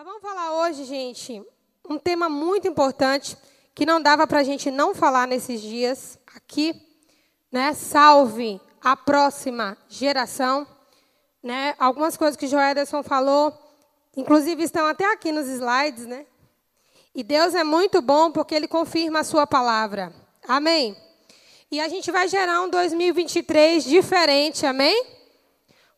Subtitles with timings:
[0.00, 1.44] Nós vamos falar hoje, gente,
[1.86, 3.36] um tema muito importante
[3.74, 6.74] que não dava para a gente não falar nesses dias aqui,
[7.52, 7.74] né?
[7.74, 10.66] Salve a próxima geração,
[11.42, 11.74] né?
[11.78, 13.52] Algumas coisas que Joederson falou,
[14.16, 16.24] inclusive estão até aqui nos slides, né?
[17.14, 20.14] E Deus é muito bom porque Ele confirma a Sua palavra.
[20.48, 20.96] Amém.
[21.70, 25.19] E a gente vai gerar um 2023 diferente, amém?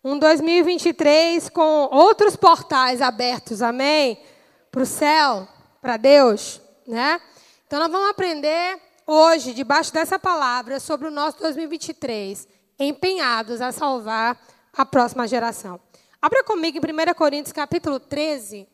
[0.05, 4.21] Um 2023 com outros portais abertos, amém?
[4.69, 5.47] Para o céu,
[5.81, 7.21] para Deus, né?
[7.65, 12.49] Então nós vamos aprender hoje, debaixo dessa palavra, sobre o nosso 2023,
[12.81, 14.37] empenhados a salvar
[14.73, 15.81] a próxima geração.
[16.21, 18.69] Abra comigo em 1 Coríntios capítulo 13,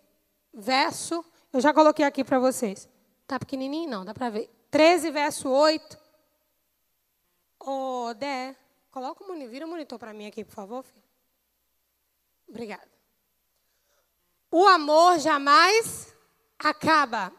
[0.55, 1.23] verso.
[1.53, 2.89] Eu já coloquei aqui para vocês.
[3.27, 3.91] Tá pequenininho?
[3.91, 4.48] Não, dá para ver.
[4.70, 5.98] 13, verso 8.
[7.61, 8.56] Ô, oh, Dé,
[8.91, 11.08] coloca o monitor, vira o monitor para mim aqui, por favor, filho.
[12.48, 12.88] Obrigada.
[14.51, 16.15] O amor jamais
[16.59, 17.33] acaba,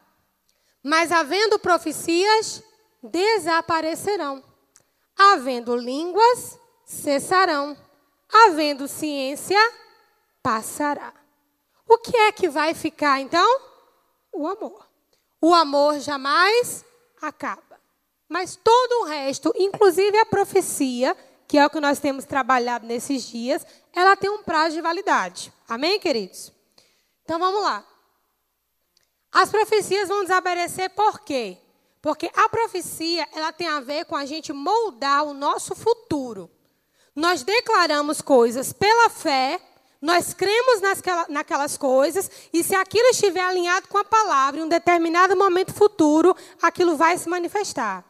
[0.84, 2.64] mas havendo profecias,
[3.02, 4.44] desaparecerão.
[5.18, 7.76] Havendo línguas, cessarão.
[8.32, 9.60] Havendo ciência,
[10.42, 11.14] passará.
[11.88, 13.62] O que é que vai ficar então?
[14.32, 14.88] O amor.
[15.42, 16.86] O amor jamais
[17.20, 17.82] acaba.
[18.28, 23.24] Mas todo o resto, inclusive a profecia, que é o que nós temos trabalhado nesses
[23.24, 25.54] dias, ela tem um prazo de validade.
[25.68, 26.52] Amém, queridos?
[27.24, 27.86] Então vamos lá.
[29.32, 31.58] As profecias vão desaparecer por quê?
[32.02, 36.50] Porque a profecia, ela tem a ver com a gente moldar o nosso futuro.
[37.16, 39.60] Nós declaramos coisas pela fé,
[40.02, 40.82] nós cremos
[41.28, 46.36] naquelas coisas, e se aquilo estiver alinhado com a palavra, em um determinado momento futuro,
[46.62, 48.06] aquilo vai se manifestar.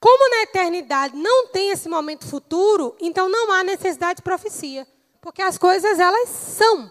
[0.00, 4.86] Como na eternidade não tem esse momento futuro, então não há necessidade de profecia,
[5.20, 6.90] porque as coisas elas são,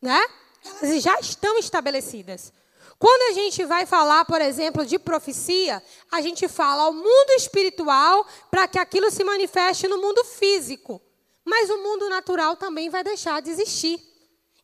[0.00, 0.20] né?
[0.64, 2.52] Elas já estão estabelecidas.
[2.98, 8.24] Quando a gente vai falar, por exemplo, de profecia, a gente fala ao mundo espiritual
[8.48, 11.02] para que aquilo se manifeste no mundo físico.
[11.44, 14.00] Mas o mundo natural também vai deixar de existir.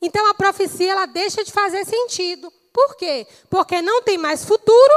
[0.00, 2.53] Então a profecia ela deixa de fazer sentido.
[2.72, 3.26] Por quê?
[3.50, 4.94] Porque não tem mais futuro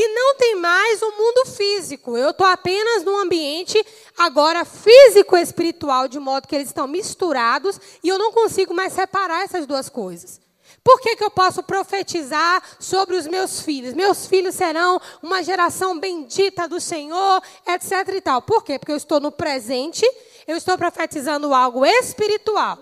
[0.00, 2.16] e não tem mais o mundo físico.
[2.16, 3.84] Eu estou apenas num ambiente
[4.16, 9.66] agora físico-espiritual, de modo que eles estão misturados e eu não consigo mais separar essas
[9.66, 10.40] duas coisas.
[10.84, 13.92] Por que, que eu posso profetizar sobre os meus filhos?
[13.92, 18.14] Meus filhos serão uma geração bendita do Senhor, etc.
[18.14, 18.40] e tal.
[18.40, 18.78] Por quê?
[18.78, 20.08] Porque eu estou no presente,
[20.46, 22.78] eu estou profetizando algo espiritual.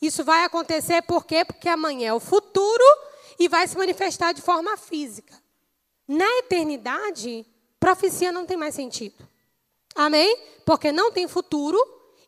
[0.00, 1.42] Isso vai acontecer por quê?
[1.42, 2.84] Porque amanhã é o futuro
[3.38, 5.39] e vai se manifestar de forma física.
[6.12, 7.46] Na eternidade,
[7.78, 9.24] profecia não tem mais sentido.
[9.94, 10.36] Amém?
[10.66, 11.78] Porque não tem futuro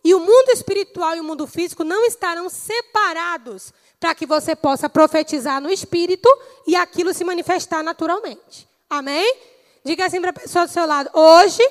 [0.04, 4.88] e o mundo espiritual e o mundo físico não estarão separados para que você possa
[4.88, 6.28] profetizar no espírito
[6.64, 8.68] e aquilo se manifestar naturalmente.
[8.88, 9.36] Amém?
[9.84, 11.68] Diga assim para a pessoa do seu lado: hoje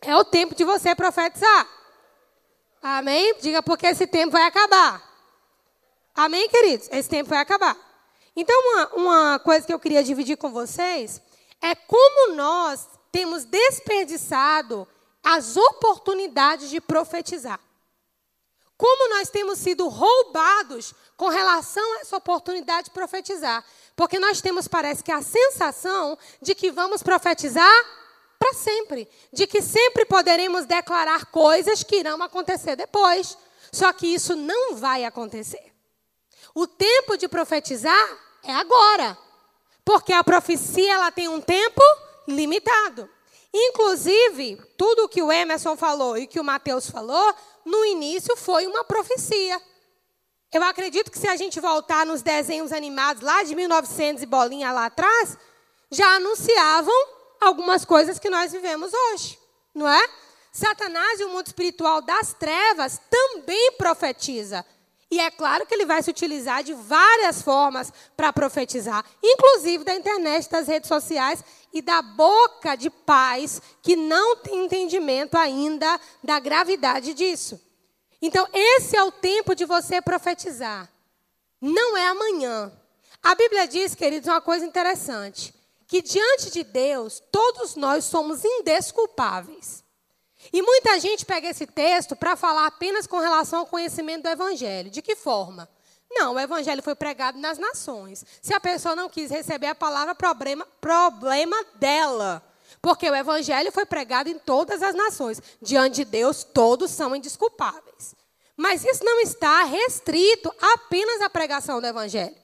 [0.00, 1.68] é o tempo de você profetizar.
[2.82, 3.34] Amém?
[3.38, 5.02] Diga porque esse tempo vai acabar.
[6.14, 6.88] Amém, queridos?
[6.90, 7.91] Esse tempo vai acabar.
[8.34, 11.20] Então, uma, uma coisa que eu queria dividir com vocês
[11.60, 14.88] é como nós temos desperdiçado
[15.22, 17.60] as oportunidades de profetizar.
[18.76, 23.64] Como nós temos sido roubados com relação a essa oportunidade de profetizar.
[23.94, 27.72] Porque nós temos, parece que, a sensação de que vamos profetizar
[28.40, 29.08] para sempre.
[29.32, 33.38] De que sempre poderemos declarar coisas que irão acontecer depois.
[33.70, 35.71] Só que isso não vai acontecer.
[36.54, 39.16] O tempo de profetizar é agora.
[39.84, 41.82] Porque a profecia ela tem um tempo
[42.28, 43.08] limitado.
[43.52, 48.66] Inclusive, tudo o que o Emerson falou e que o Mateus falou, no início foi
[48.66, 49.60] uma profecia.
[50.52, 54.72] Eu acredito que se a gente voltar nos desenhos animados lá de 1900 e bolinha
[54.72, 55.36] lá atrás,
[55.90, 56.94] já anunciavam
[57.40, 59.38] algumas coisas que nós vivemos hoje,
[59.74, 60.08] não é?
[60.52, 64.64] Satanás e o mundo espiritual das trevas também profetiza.
[65.12, 69.94] E é claro que ele vai se utilizar de várias formas para profetizar, inclusive da
[69.94, 76.40] internet, das redes sociais e da boca de pais que não têm entendimento ainda da
[76.40, 77.60] gravidade disso.
[78.22, 80.90] Então, esse é o tempo de você profetizar.
[81.60, 82.72] Não é amanhã.
[83.22, 85.54] A Bíblia diz, queridos, uma coisa interessante:
[85.86, 89.84] que diante de Deus, todos nós somos indesculpáveis.
[90.50, 94.90] E muita gente pega esse texto para falar apenas com relação ao conhecimento do Evangelho.
[94.90, 95.68] De que forma?
[96.10, 98.24] Não, o Evangelho foi pregado nas nações.
[98.40, 102.42] Se a pessoa não quis receber a palavra, problema, problema dela.
[102.80, 105.40] Porque o Evangelho foi pregado em todas as nações.
[105.60, 108.14] Diante de Deus, todos são indisculpáveis.
[108.56, 112.41] Mas isso não está restrito apenas à pregação do Evangelho.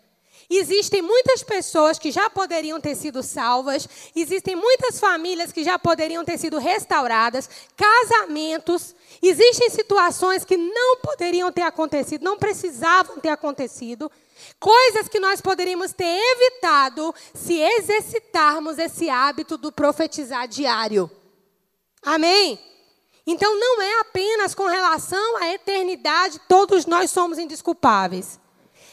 [0.50, 3.86] Existem muitas pessoas que já poderiam ter sido salvas,
[4.16, 11.52] existem muitas famílias que já poderiam ter sido restauradas, casamentos, existem situações que não poderiam
[11.52, 14.10] ter acontecido, não precisavam ter acontecido,
[14.58, 21.10] coisas que nós poderíamos ter evitado se exercitarmos esse hábito do profetizar diário.
[22.02, 22.58] Amém?
[23.26, 28.40] Então não é apenas com relação à eternidade, todos nós somos indisculpáveis.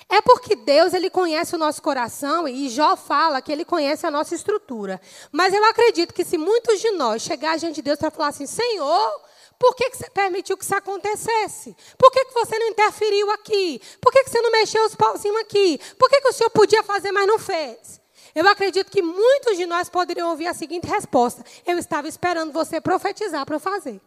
[0.08, 4.12] É porque Deus ele conhece o nosso coração e Jó fala que ele conhece a
[4.12, 5.02] nossa estrutura.
[5.32, 8.46] Mas eu acredito que se muitos de nós chegar diante de Deus para falar assim,
[8.46, 9.22] Senhor,
[9.58, 11.76] por que, que você permitiu que isso acontecesse?
[11.98, 13.82] Por que, que você não interferiu aqui?
[14.00, 15.80] Por que, que você não mexeu os pauzinhos aqui?
[15.98, 18.00] Por que, que o Senhor podia fazer, mas não fez?
[18.36, 22.82] Eu acredito que muitos de nós poderiam ouvir a seguinte resposta: Eu estava esperando você
[22.82, 24.02] profetizar para eu fazer.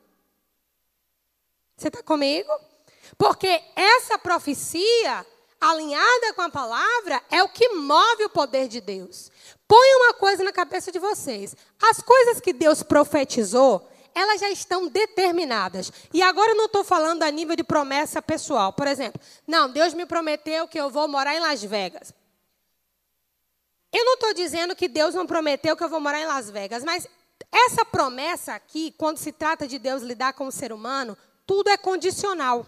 [1.77, 2.51] Você está comigo?
[3.17, 5.25] Porque essa profecia
[5.61, 9.31] alinhada com a palavra, é o que move o poder de Deus.
[9.67, 14.89] Põe uma coisa na cabeça de vocês: as coisas que Deus profetizou, elas já estão
[14.89, 15.93] determinadas.
[16.13, 18.73] E agora eu não estou falando a nível de promessa pessoal.
[18.73, 22.13] Por exemplo, não, Deus me prometeu que eu vou morar em Las Vegas.
[23.93, 26.85] Eu não estou dizendo que Deus não prometeu que eu vou morar em Las Vegas,
[26.85, 27.07] mas
[27.51, 31.17] essa promessa aqui, quando se trata de Deus lidar com o ser humano,
[31.47, 32.67] tudo é condicional.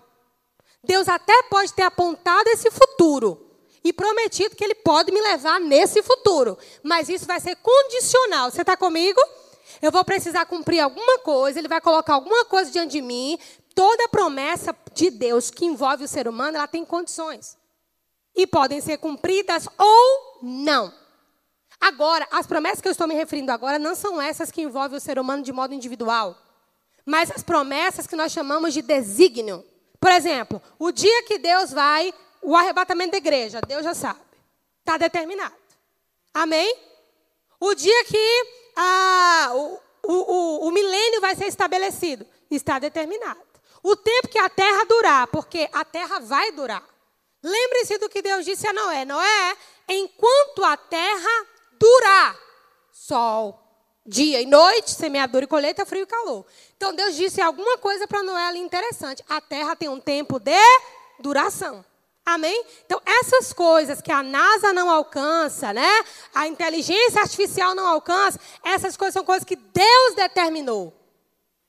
[0.82, 3.46] Deus até pode ter apontado esse futuro
[3.84, 8.50] e prometido que Ele pode me levar nesse futuro, mas isso vai ser condicional.
[8.50, 9.20] Você está comigo?
[9.80, 13.38] Eu vou precisar cumprir alguma coisa, Ele vai colocar alguma coisa diante de mim.
[13.74, 17.56] Toda promessa de Deus que envolve o ser humano, ela tem condições.
[18.34, 20.92] E podem ser cumpridas ou não.
[21.80, 25.00] Agora, as promessas que eu estou me referindo agora não são essas que envolvem o
[25.00, 26.36] ser humano de modo individual,
[27.06, 29.64] mas as promessas que nós chamamos de desígnio.
[30.00, 34.20] Por exemplo, o dia que Deus vai, o arrebatamento da igreja, Deus já sabe.
[34.78, 35.54] Está determinado.
[36.32, 36.74] Amém?
[37.60, 43.40] O dia que ah, o, o, o milênio vai ser estabelecido, está determinado.
[43.82, 46.82] O tempo que a terra durar, porque a terra vai durar.
[47.42, 49.56] Lembre-se do que Deus disse a Noé: Noé,
[49.88, 51.46] enquanto a terra
[51.78, 52.38] durar,
[52.92, 53.69] sol,
[54.10, 56.44] dia e noite, semeadura e colheita, frio e calor.
[56.76, 59.24] Então Deus disse alguma coisa para Noé ali interessante.
[59.28, 60.58] A terra tem um tempo de
[61.20, 61.84] duração.
[62.26, 62.64] Amém?
[62.84, 66.04] Então, essas coisas que a NASA não alcança, né?
[66.34, 70.94] A inteligência artificial não alcança, essas coisas são coisas que Deus determinou.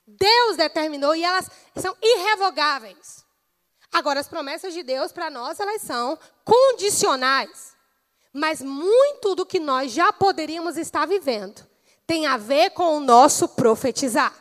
[0.06, 3.24] Deus determinou e elas são irrevogáveis.
[3.92, 7.76] Agora, as promessas de Deus para nós, elas são condicionais.
[8.34, 11.71] Mas muito do que nós já poderíamos estar vivendo
[12.12, 14.36] tem a ver com o nosso profetizar.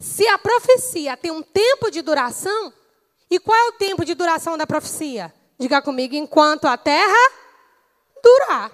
[0.00, 2.72] Se a profecia tem um tempo de duração,
[3.30, 5.32] e qual é o tempo de duração da profecia?
[5.56, 7.30] Diga comigo, enquanto a terra
[8.20, 8.72] durar.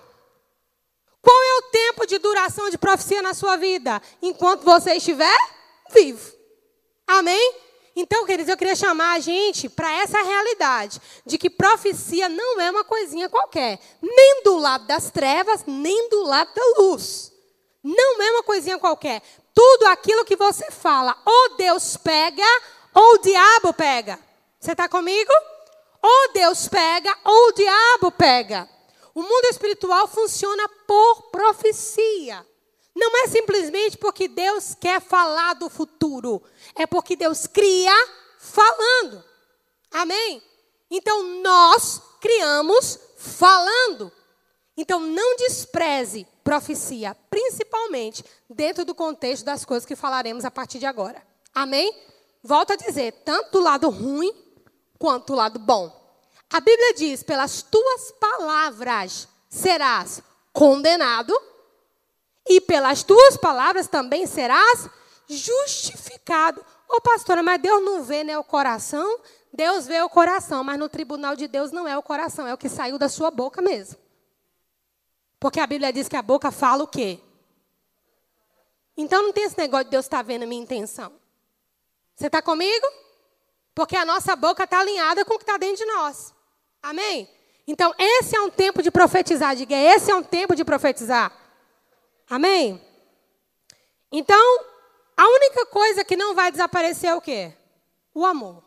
[1.20, 4.00] Qual é o tempo de duração de profecia na sua vida?
[4.22, 5.36] Enquanto você estiver
[5.92, 6.32] vivo.
[7.06, 7.54] Amém?
[7.94, 12.70] Então, queridos, eu queria chamar a gente para essa realidade de que profecia não é
[12.70, 17.29] uma coisinha qualquer, nem do lado das trevas, nem do lado da luz.
[17.82, 19.22] Não é uma coisinha qualquer.
[19.54, 22.44] Tudo aquilo que você fala, ou Deus pega,
[22.94, 24.18] ou o diabo pega.
[24.58, 25.32] Você está comigo?
[26.02, 28.68] Ou Deus pega, ou o diabo pega.
[29.14, 32.46] O mundo espiritual funciona por profecia.
[32.94, 36.42] Não é simplesmente porque Deus quer falar do futuro.
[36.74, 37.94] É porque Deus cria
[38.38, 39.24] falando.
[39.90, 40.42] Amém?
[40.90, 44.12] Então nós criamos falando.
[44.76, 47.16] Então não despreze profecia,
[47.80, 51.22] principalmente dentro do contexto das coisas que falaremos a partir de agora.
[51.54, 51.94] Amém?
[52.42, 54.32] Volto a dizer, tanto do lado ruim
[54.98, 55.90] quanto do lado bom.
[56.52, 60.22] A Bíblia diz: pelas tuas palavras serás
[60.52, 61.34] condenado,
[62.46, 64.88] e pelas tuas palavras também serás
[65.28, 66.64] justificado.
[66.88, 69.20] Ô pastora, mas Deus não vê né, o coração?
[69.52, 72.58] Deus vê o coração, mas no tribunal de Deus não é o coração, é o
[72.58, 73.96] que saiu da sua boca mesmo.
[75.38, 77.20] Porque a Bíblia diz que a boca fala o quê?
[79.00, 81.10] Então não tem esse negócio de Deus estar tá vendo a minha intenção.
[82.14, 82.86] Você está comigo?
[83.74, 86.34] Porque a nossa boca está alinhada com o que está dentro de nós.
[86.82, 87.26] Amém?
[87.66, 89.56] Então, esse é um tempo de profetizar.
[89.56, 91.32] Diga, esse é um tempo de profetizar.
[92.28, 92.78] Amém?
[94.12, 94.64] Então,
[95.16, 97.54] a única coisa que não vai desaparecer é o quê?
[98.14, 98.62] O amor.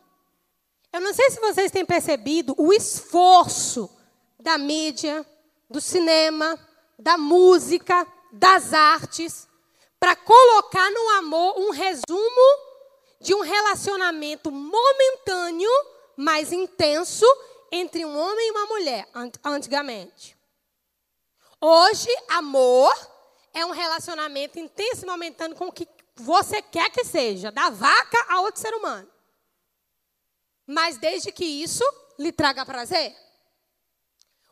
[0.92, 3.88] Eu não sei se vocês têm percebido o esforço
[4.40, 5.24] da mídia,
[5.70, 6.58] do cinema,
[6.98, 9.46] da música, das artes,
[10.04, 12.58] para colocar no amor um resumo
[13.22, 15.70] de um relacionamento momentâneo,
[16.14, 17.24] mais intenso,
[17.72, 19.08] entre um homem e uma mulher,
[19.42, 20.36] antigamente.
[21.58, 22.94] Hoje, amor
[23.54, 28.26] é um relacionamento intenso e momentâneo com o que você quer que seja, da vaca
[28.28, 29.10] a outro ser humano.
[30.66, 31.82] Mas desde que isso
[32.18, 33.16] lhe traga prazer.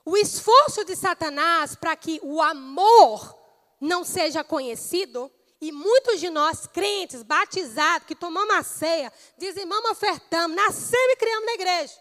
[0.03, 3.39] O esforço de Satanás para que o amor
[3.79, 5.31] não seja conhecido,
[5.63, 11.47] e muitos de nós, crentes, batizados, que tomamos a ceia, dizimamos, ofertamos, nascemos e criamos
[11.47, 11.95] na igreja,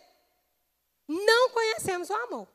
[1.08, 2.48] não conhecemos o amor.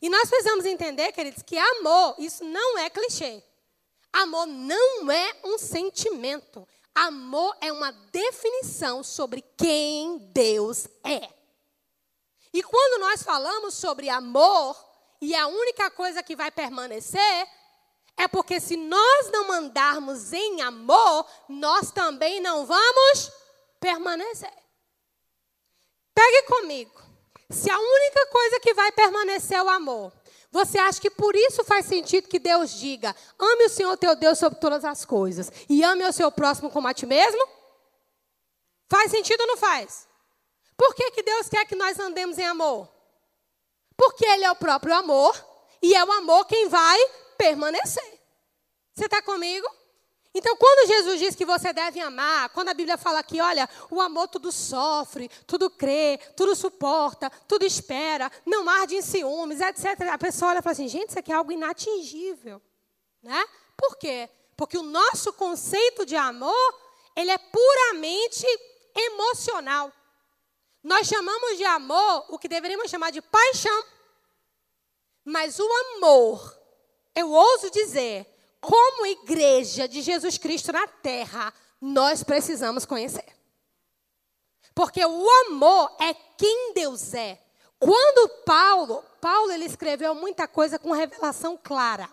[0.00, 3.44] E nós precisamos entender, queridos, que amor, isso não é clichê.
[4.10, 6.66] Amor não é um sentimento.
[6.94, 11.28] Amor é uma definição sobre quem Deus é.
[12.50, 14.74] E quando nós falamos sobre amor,
[15.20, 17.48] e a única coisa que vai permanecer,
[18.16, 23.32] é porque se nós não mandarmos em amor, nós também não vamos
[23.80, 24.52] permanecer.
[26.14, 27.02] Pegue comigo.
[27.50, 30.12] Se a única coisa que vai permanecer é o amor,
[30.50, 34.38] você acha que por isso faz sentido que Deus diga: ame o Senhor teu Deus
[34.38, 37.46] sobre todas as coisas e ame o seu próximo como a ti mesmo?
[38.88, 40.06] Faz sentido ou não faz?
[40.76, 42.88] Por que, que Deus quer que nós andemos em amor?
[43.96, 45.34] Porque Ele é o próprio amor
[45.80, 46.98] e é o amor quem vai
[47.42, 48.20] permanecer.
[48.94, 49.66] Você está comigo?
[50.32, 54.00] Então, quando Jesus diz que você deve amar, quando a Bíblia fala que, olha, o
[54.00, 60.02] amor tudo sofre, tudo crê, tudo suporta, tudo espera, não arde em ciúmes, etc.
[60.10, 62.62] A pessoa olha e fala assim, gente, isso aqui é algo inatingível.
[63.22, 63.44] Né?
[63.76, 64.30] Por quê?
[64.56, 66.80] Porque o nosso conceito de amor,
[67.16, 68.46] ele é puramente
[68.94, 69.92] emocional.
[70.82, 73.84] Nós chamamos de amor o que deveríamos chamar de paixão.
[75.24, 76.61] Mas o amor,
[77.14, 78.26] eu ouso dizer,
[78.60, 83.26] como igreja de Jesus Cristo na terra, nós precisamos conhecer.
[84.74, 87.38] Porque o amor é quem Deus é.
[87.78, 92.08] Quando Paulo, Paulo ele escreveu muita coisa com revelação clara,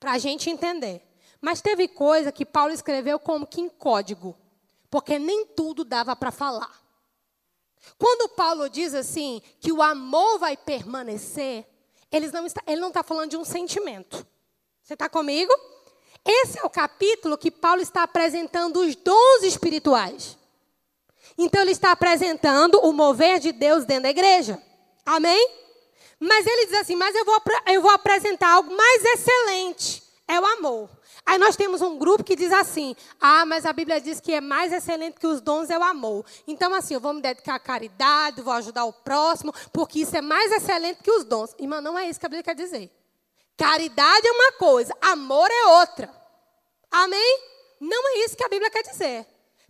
[0.00, 1.02] para a gente entender.
[1.40, 4.36] Mas teve coisa que Paulo escreveu como que em código,
[4.90, 6.82] porque nem tudo dava para falar.
[7.98, 11.66] Quando Paulo diz assim, que o amor vai permanecer,
[12.10, 14.26] ele não está, ele não está falando de um sentimento.
[14.82, 15.52] Você está comigo?
[16.24, 20.36] Esse é o capítulo que Paulo está apresentando os dons espirituais.
[21.38, 24.60] Então, ele está apresentando o mover de Deus dentro da igreja.
[25.04, 25.50] Amém?
[26.18, 30.46] Mas ele diz assim: Mas eu vou, eu vou apresentar algo mais excelente: é o
[30.46, 30.88] amor.
[31.26, 34.40] Aí nós temos um grupo que diz assim: ah, mas a Bíblia diz que é
[34.40, 36.24] mais excelente que os dons é o amor.
[36.46, 40.20] Então, assim, eu vou me dedicar à caridade, vou ajudar o próximo, porque isso é
[40.20, 41.52] mais excelente que os dons.
[41.58, 42.92] Irmã, não é isso que a Bíblia quer dizer.
[43.56, 46.14] Caridade é uma coisa, amor é outra.
[46.92, 47.40] Amém?
[47.80, 49.26] Não é isso que a Bíblia quer dizer.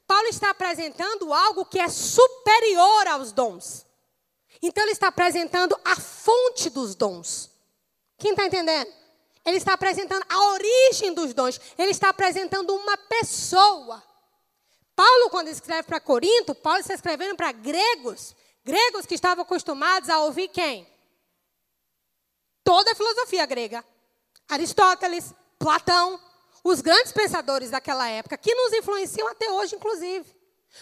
[0.07, 3.87] Paulo está apresentando algo que é superior aos dons.
[4.61, 7.51] Então, ele está apresentando a fonte dos dons.
[8.19, 8.91] Quem está entendendo?
[9.47, 11.61] Ele está apresentando a origem dos dons.
[11.79, 14.03] Ele está apresentando uma pessoa.
[14.97, 18.35] Paulo, quando escreve para Corinto, Paulo está escrevendo para gregos.
[18.65, 20.85] Gregos que estavam acostumados a ouvir quem?
[22.65, 23.85] Toda a filosofia grega.
[24.49, 26.21] Aristóteles, Platão,
[26.65, 30.26] os grandes pensadores daquela época, que nos influenciam até hoje, inclusive.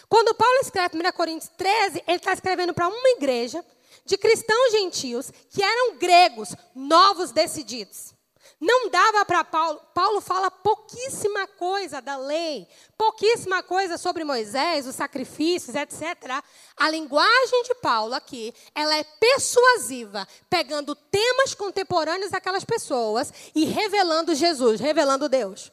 [0.09, 3.63] Quando Paulo escreve 1 Coríntios 13, ele está escrevendo para uma igreja
[4.03, 8.14] de cristãos gentios que eram gregos, novos decididos.
[8.59, 9.81] Não dava para Paulo.
[9.93, 16.41] Paulo fala pouquíssima coisa da lei, pouquíssima coisa sobre Moisés, os sacrifícios, etc.
[16.77, 24.33] A linguagem de Paulo aqui, ela é persuasiva, pegando temas contemporâneos daquelas pessoas e revelando
[24.33, 25.71] Jesus, revelando Deus.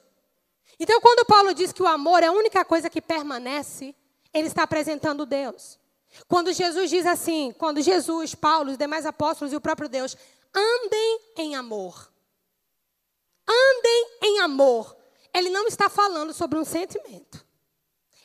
[0.79, 3.95] Então, quando Paulo diz que o amor é a única coisa que permanece,
[4.35, 5.79] ele está apresentando Deus.
[6.27, 10.17] Quando Jesus diz assim, quando Jesus, Paulo, os demais apóstolos e o próprio Deus
[10.55, 12.12] andem em amor.
[13.49, 14.97] Andem em amor.
[15.33, 17.45] Ele não está falando sobre um sentimento.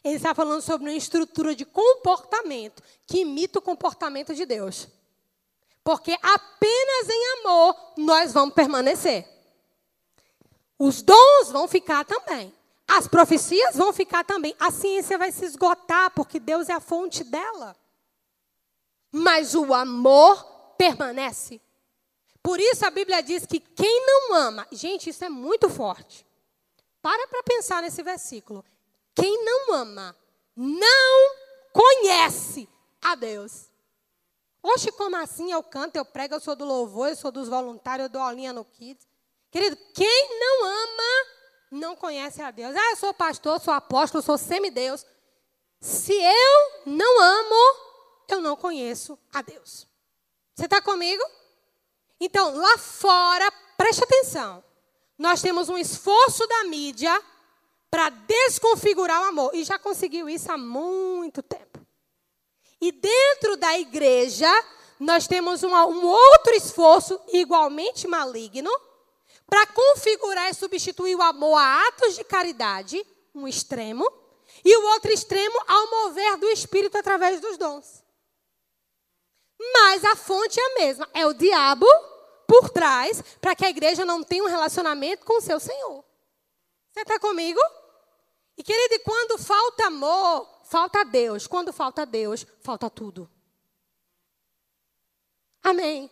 [0.04, 4.88] Ele está falando sobre uma estrutura de comportamento que imita o comportamento de Deus.
[5.84, 9.28] Porque apenas em amor nós vamos permanecer.
[10.78, 12.54] Os dons vão ficar também.
[12.88, 14.56] As profecias vão ficar também.
[14.60, 17.76] A ciência vai se esgotar, porque Deus é a fonte dela.
[19.12, 20.44] Mas o amor
[20.78, 21.60] permanece.
[22.48, 26.26] Por isso a Bíblia diz que quem não ama, gente, isso é muito forte.
[27.02, 28.64] Para para pensar nesse versículo.
[29.14, 30.16] Quem não ama,
[30.56, 31.36] não
[31.74, 32.70] conhece
[33.02, 33.70] a Deus.
[34.64, 35.52] Oxe, como assim?
[35.52, 38.54] Eu canto, eu prego, eu sou do louvor, eu sou dos voluntários, eu dou aulinha
[38.54, 39.06] no Kids.
[39.52, 41.28] Querido, quem não ama,
[41.70, 42.74] não conhece a Deus.
[42.78, 45.06] Ah, eu sou pastor, sou apóstolo, sou semideus.
[45.82, 47.76] Se eu não amo,
[48.30, 49.86] eu não conheço a Deus.
[50.56, 51.22] Você está comigo?
[52.20, 54.64] Então, lá fora, preste atenção.
[55.18, 57.24] Nós temos um esforço da mídia
[57.90, 59.52] para desconfigurar o amor.
[59.54, 61.80] E já conseguiu isso há muito tempo.
[62.80, 64.52] E dentro da igreja,
[65.00, 68.72] nós temos um, um outro esforço igualmente maligno
[69.48, 74.06] para configurar e substituir o amor a atos de caridade, um extremo,
[74.64, 78.04] e o outro extremo ao mover do Espírito através dos dons.
[79.60, 81.86] Mas a fonte é a mesma, é o diabo
[82.48, 86.04] por trás para que a igreja não tenha um relacionamento com o seu Senhor.
[86.92, 87.60] Você está comigo?
[88.58, 91.46] E querido, quando falta amor, falta Deus.
[91.46, 93.30] Quando falta Deus, falta tudo.
[95.64, 96.10] Amém.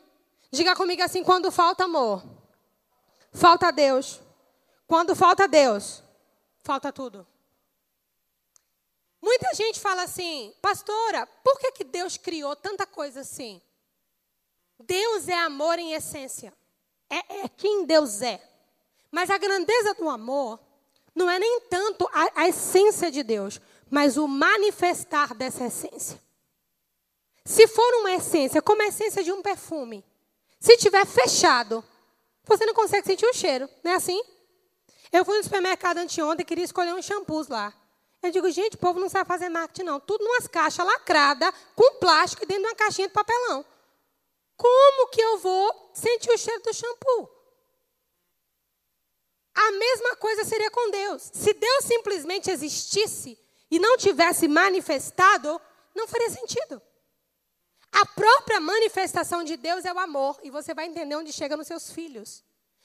[0.52, 2.24] Diga comigo assim: quando falta amor,
[3.32, 4.22] falta Deus.
[4.88, 6.04] Quando falta Deus,
[6.62, 7.26] falta tudo.
[9.26, 13.60] Muita gente fala assim, pastora, por que, que Deus criou tanta coisa assim?
[14.80, 16.54] Deus é amor em essência.
[17.10, 18.40] É, é quem Deus é.
[19.10, 20.60] Mas a grandeza do amor
[21.16, 26.22] não é nem tanto a, a essência de Deus, mas o manifestar dessa essência.
[27.44, 30.06] Se for uma essência, como a essência de um perfume,
[30.60, 31.84] se tiver fechado,
[32.44, 34.22] você não consegue sentir o cheiro, não é assim?
[35.12, 37.74] Eu fui no supermercado anteontem e queria escolher uns shampoos lá.
[38.26, 40.00] Eu digo, gente, o povo não sabe fazer marketing, não.
[40.00, 43.64] Tudo numas caixas lacradas, com plástico e dentro de uma caixinha de papelão.
[44.58, 47.30] Como que eu vou sentir o cheiro do shampoo?
[49.54, 51.30] A mesma coisa seria com Deus.
[51.34, 53.38] Se Deus simplesmente existisse
[53.70, 55.62] e não tivesse manifestado,
[55.94, 56.82] não faria sentido.
[57.92, 61.68] A própria manifestação de Deus é o amor, e você vai entender onde chega nos
[61.68, 62.44] seus filhos.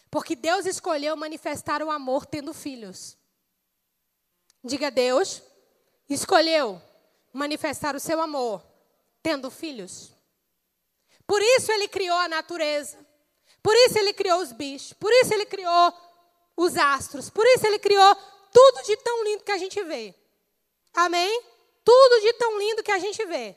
[0.09, 3.17] Porque Deus escolheu manifestar o amor tendo filhos.
[4.62, 5.43] Diga Deus,
[6.09, 6.81] escolheu
[7.33, 8.62] manifestar o seu amor
[9.23, 10.12] tendo filhos.
[11.26, 12.99] Por isso ele criou a natureza.
[13.62, 14.93] Por isso ele criou os bichos.
[14.95, 15.95] Por isso ele criou
[16.57, 17.31] os astros.
[17.31, 18.17] Por isso ele criou
[18.52, 20.15] tudo de tão lindo que a gente vê.
[20.95, 21.43] Amém?
[21.85, 23.56] Tudo de tão lindo que a gente vê.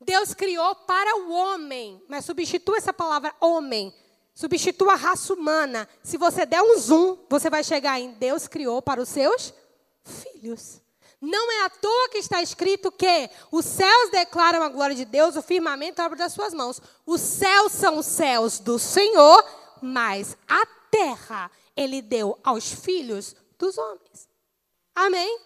[0.00, 3.94] Deus criou para o homem, mas substitua essa palavra homem.
[4.34, 5.86] Substitua a raça humana.
[6.02, 9.52] Se você der um zoom, você vai chegar em Deus criou para os seus
[10.10, 10.80] filhos.
[11.20, 15.36] Não é à toa que está escrito que os céus declaram a glória de Deus,
[15.36, 16.80] o firmamento abre das suas mãos.
[17.04, 19.44] Os céus são os céus do Senhor,
[19.82, 24.28] mas a terra ele deu aos filhos dos homens.
[24.94, 25.38] Amém?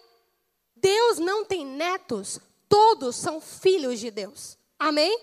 [0.77, 4.57] Deus não tem netos, todos são filhos de Deus.
[4.79, 5.19] Amém?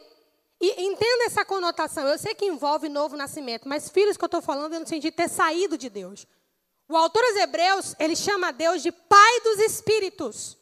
[0.60, 2.08] E entenda essa conotação.
[2.08, 5.12] Eu sei que envolve novo nascimento, mas filhos que eu estou falando é no sentido
[5.12, 6.27] de ter saído de Deus.
[6.91, 10.58] O autor aos Hebreus, ele chama Deus de Pai dos Espíritos.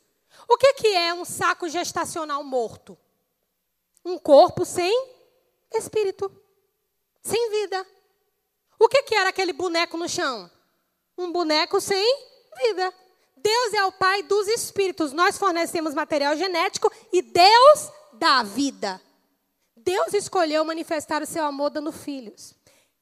[0.48, 2.96] O que, que é um saco gestacional morto?
[4.06, 4.94] Um corpo sem
[5.74, 6.32] espírito,
[7.24, 7.84] sem vida.
[8.78, 10.52] O que, que era aquele boneco no chão?
[11.18, 12.06] Um boneco sem
[12.60, 12.94] vida.
[13.36, 15.12] Deus é o Pai dos Espíritos.
[15.12, 19.02] Nós fornecemos material genético e Deus dá vida.
[19.76, 22.54] Deus escolheu manifestar o seu amor dando filhos.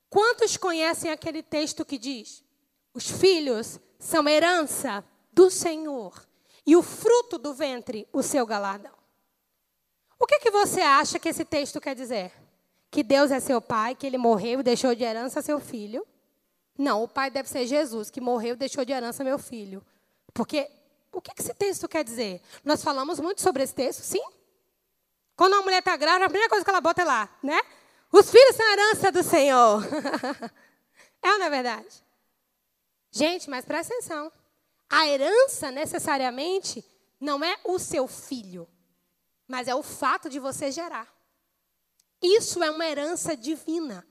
[0.10, 2.47] Quantos conhecem aquele texto que diz:
[2.98, 6.20] os filhos são herança do Senhor
[6.66, 8.92] e o fruto do ventre, o seu galardão.
[10.18, 12.34] O que, que você acha que esse texto quer dizer?
[12.90, 16.08] Que Deus é seu pai, que ele morreu e deixou de herança seu filho?
[16.76, 19.86] Não, o pai deve ser Jesus, que morreu e deixou de herança meu filho.
[20.34, 20.68] Porque
[21.12, 22.42] o que, que esse texto quer dizer?
[22.66, 24.28] Nós falamos muito sobre esse texto, sim?
[25.36, 27.62] Quando uma mulher está grávida, a primeira coisa que ela bota é lá, né?
[28.12, 29.84] Os filhos são herança do Senhor.
[31.22, 32.07] é ou não é verdade?
[33.12, 34.32] Gente, mas presta atenção.
[34.90, 36.84] A herança necessariamente
[37.20, 38.68] não é o seu filho,
[39.48, 41.08] mas é o fato de você gerar.
[42.22, 44.06] Isso é uma herança divina.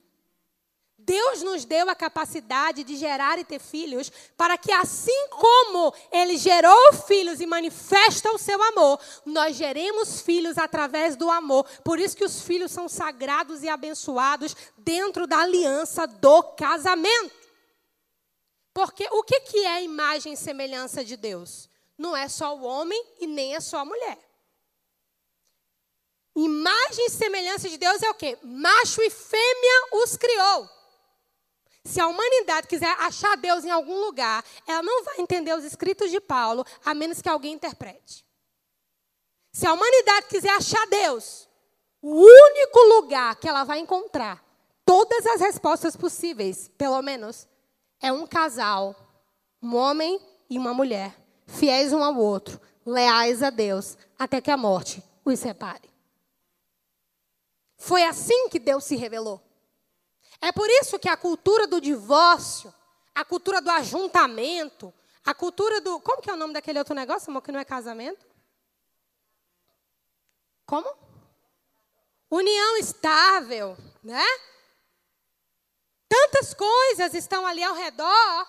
[0.98, 6.36] Deus nos deu a capacidade de gerar e ter filhos, para que assim como Ele
[6.36, 11.64] gerou filhos e manifesta o seu amor, nós geremos filhos através do amor.
[11.84, 17.45] Por isso que os filhos são sagrados e abençoados dentro da aliança do casamento.
[18.76, 21.66] Porque o que, que é imagem e semelhança de Deus?
[21.96, 24.18] Não é só o homem e nem é só a mulher.
[26.36, 28.36] Imagem e semelhança de Deus é o quê?
[28.42, 30.68] Macho e fêmea os criou.
[31.86, 36.10] Se a humanidade quiser achar Deus em algum lugar, ela não vai entender os escritos
[36.10, 38.26] de Paulo, a menos que alguém interprete.
[39.52, 41.48] Se a humanidade quiser achar Deus,
[42.02, 44.44] o único lugar que ela vai encontrar
[44.84, 47.48] todas as respostas possíveis, pelo menos,
[48.00, 48.94] é um casal,
[49.62, 54.56] um homem e uma mulher, fiéis um ao outro, leais a Deus, até que a
[54.56, 55.90] morte os separe.
[57.76, 59.40] Foi assim que Deus se revelou.
[60.40, 62.72] É por isso que a cultura do divórcio,
[63.14, 64.92] a cultura do ajuntamento,
[65.24, 66.00] a cultura do.
[66.00, 68.26] Como que é o nome daquele outro negócio, amor, que não é casamento?
[70.64, 70.88] Como?
[72.30, 74.24] União estável, né?
[76.08, 78.46] Tantas coisas estão ali ao redor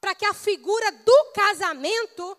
[0.00, 2.38] para que a figura do casamento,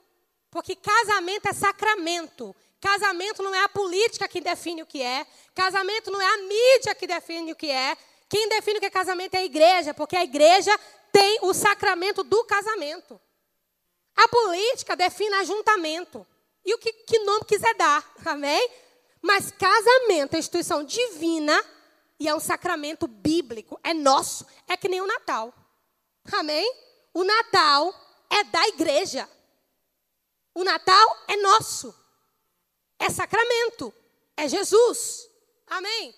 [0.49, 2.55] porque casamento é sacramento.
[2.81, 5.27] Casamento não é a política que define o que é.
[5.53, 7.97] Casamento não é a mídia que define o que é.
[8.29, 10.71] Quem define o que é casamento é a igreja, porque a igreja
[11.11, 13.19] tem o sacramento do casamento.
[14.15, 16.25] A política define ajuntamento.
[16.65, 18.69] E o que, que nome quiser dar, amém?
[19.21, 21.65] Mas casamento é instituição divina
[22.19, 25.53] e é um sacramento bíblico, é nosso, é que nem o Natal.
[26.33, 26.69] Amém?
[27.13, 27.93] O Natal
[28.29, 29.27] é da igreja.
[30.53, 31.95] O Natal é nosso.
[32.99, 33.93] É sacramento.
[34.35, 35.29] É Jesus.
[35.65, 36.13] Amém?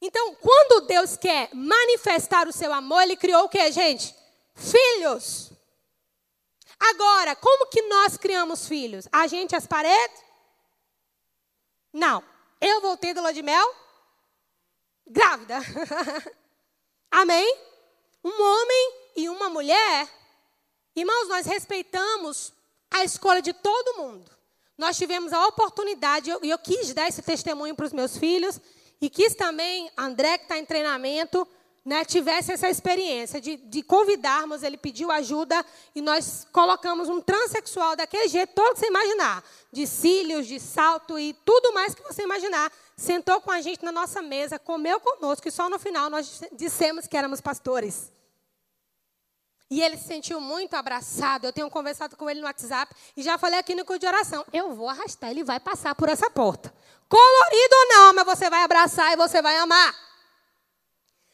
[0.00, 4.14] Então, quando Deus quer manifestar o seu amor, Ele criou o que, gente?
[4.54, 5.52] Filhos.
[6.78, 9.08] Agora, como que nós criamos filhos?
[9.12, 10.22] A gente as paredes?
[11.92, 12.22] Não.
[12.60, 13.74] Eu voltei do lua de mel
[15.08, 15.58] grávida.
[17.10, 17.56] Amém?
[18.22, 20.08] Um homem e uma mulher.
[20.94, 22.52] Irmãos, nós respeitamos
[22.90, 24.30] a escolha de todo mundo.
[24.76, 28.60] Nós tivemos a oportunidade, e eu, eu, quis dar esse testemunho para os meus filhos,
[29.00, 31.46] e quis também, André, que está em treinamento,
[31.84, 37.96] né, tivesse essa experiência de, de, convidarmos, ele pediu ajuda e nós colocamos um transexual
[37.96, 39.42] daquele jeito, todo que você imaginar,
[39.72, 43.92] de cílios, de salto e tudo mais que você imaginar, sentou com a gente na
[43.92, 48.12] nossa mesa, comeu conosco e só no final nós dissemos que éramos pastores.
[49.70, 51.46] E ele se sentiu muito abraçado.
[51.46, 54.44] Eu tenho conversado com ele no WhatsApp e já falei aqui no culto de oração.
[54.52, 56.74] Eu vou arrastar, ele vai passar por essa porta.
[57.08, 59.94] Colorido ou não, mas você vai abraçar e você vai amar.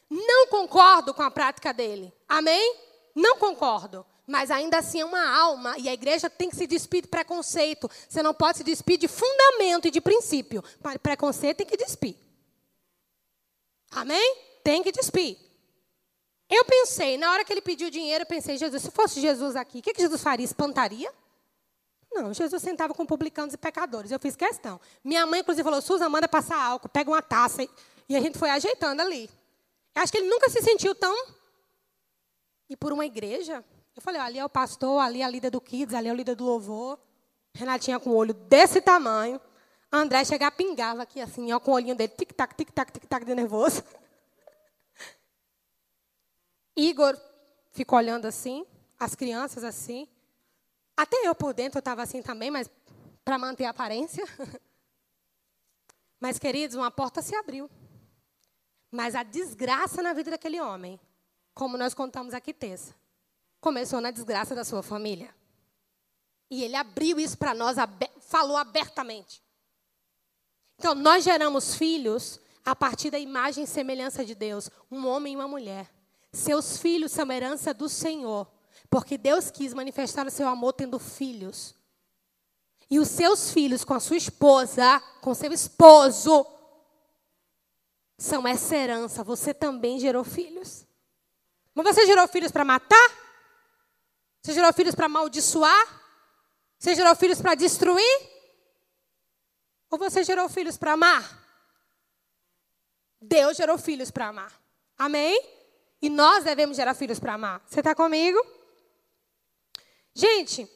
[0.09, 2.13] Não concordo com a prática dele.
[2.29, 2.77] Amém?
[3.15, 4.05] Não concordo.
[4.27, 7.89] Mas ainda assim é uma alma e a igreja tem que se despir de preconceito.
[8.09, 10.63] Você não pode se despir de fundamento e de princípio.
[11.01, 12.15] Preconceito tem que despir.
[13.91, 14.37] Amém?
[14.63, 15.37] Tem que despir.
[16.49, 19.79] Eu pensei, na hora que ele pediu dinheiro, eu pensei, Jesus, se fosse Jesus aqui,
[19.79, 20.45] o que, que Jesus faria?
[20.45, 21.11] Espantaria?
[22.11, 24.09] Não, Jesus sentava com publicanos e pecadores.
[24.09, 24.79] Eu fiz questão.
[25.03, 27.67] Minha mãe, inclusive, falou: Suza, manda passar álcool, pega uma taça.
[28.07, 29.29] E a gente foi ajeitando ali.
[29.93, 31.13] Acho que ele nunca se sentiu tão.
[32.69, 33.63] E por uma igreja?
[33.95, 36.15] Eu falei: ali é o pastor, ali é a líder do Kids, ali é o
[36.15, 36.99] líder do louvor.
[37.53, 39.39] Renatinha com o olho desse tamanho.
[39.91, 43.81] André chegar, pingava aqui assim, ó, com o olhinho dele, tic-tac, tic-tac, tic-tac, de nervoso.
[46.75, 47.17] Igor
[47.71, 48.65] ficou olhando assim,
[48.99, 50.07] as crianças assim.
[50.97, 52.69] Até eu por dentro estava assim também, mas
[53.23, 54.25] para manter a aparência.
[56.17, 57.69] Mas, queridos, uma porta se abriu.
[58.89, 60.99] Mas a desgraça na vida daquele homem,
[61.53, 62.95] como nós contamos aqui terça,
[63.65, 65.33] começou na desgraça da sua família.
[66.51, 67.77] E ele abriu isso para nós,
[68.21, 69.41] falou abertamente.
[70.77, 75.35] Então, nós geramos filhos a partir da imagem e semelhança de Deus, um homem e
[75.35, 75.91] uma mulher.
[76.31, 78.47] Seus filhos são herança do Senhor,
[78.87, 81.73] porque Deus quis manifestar o seu amor tendo filhos.
[82.87, 86.45] E os seus filhos com a sua esposa, com seu esposo,
[88.15, 89.23] são essa herança.
[89.23, 90.85] Você também gerou filhos.
[91.73, 93.24] Mas você gerou filhos para matar?
[94.45, 96.01] Você gerou filhos para amaldiçoar?
[96.77, 98.29] Você gerou filhos para destruir?
[99.89, 101.43] Ou você gerou filhos para amar?
[103.19, 104.53] Deus gerou filhos para amar.
[104.95, 105.43] Amém?
[105.99, 107.59] E nós devemos gerar filhos para amar.
[107.65, 108.37] Você está comigo?
[110.13, 110.69] Gente,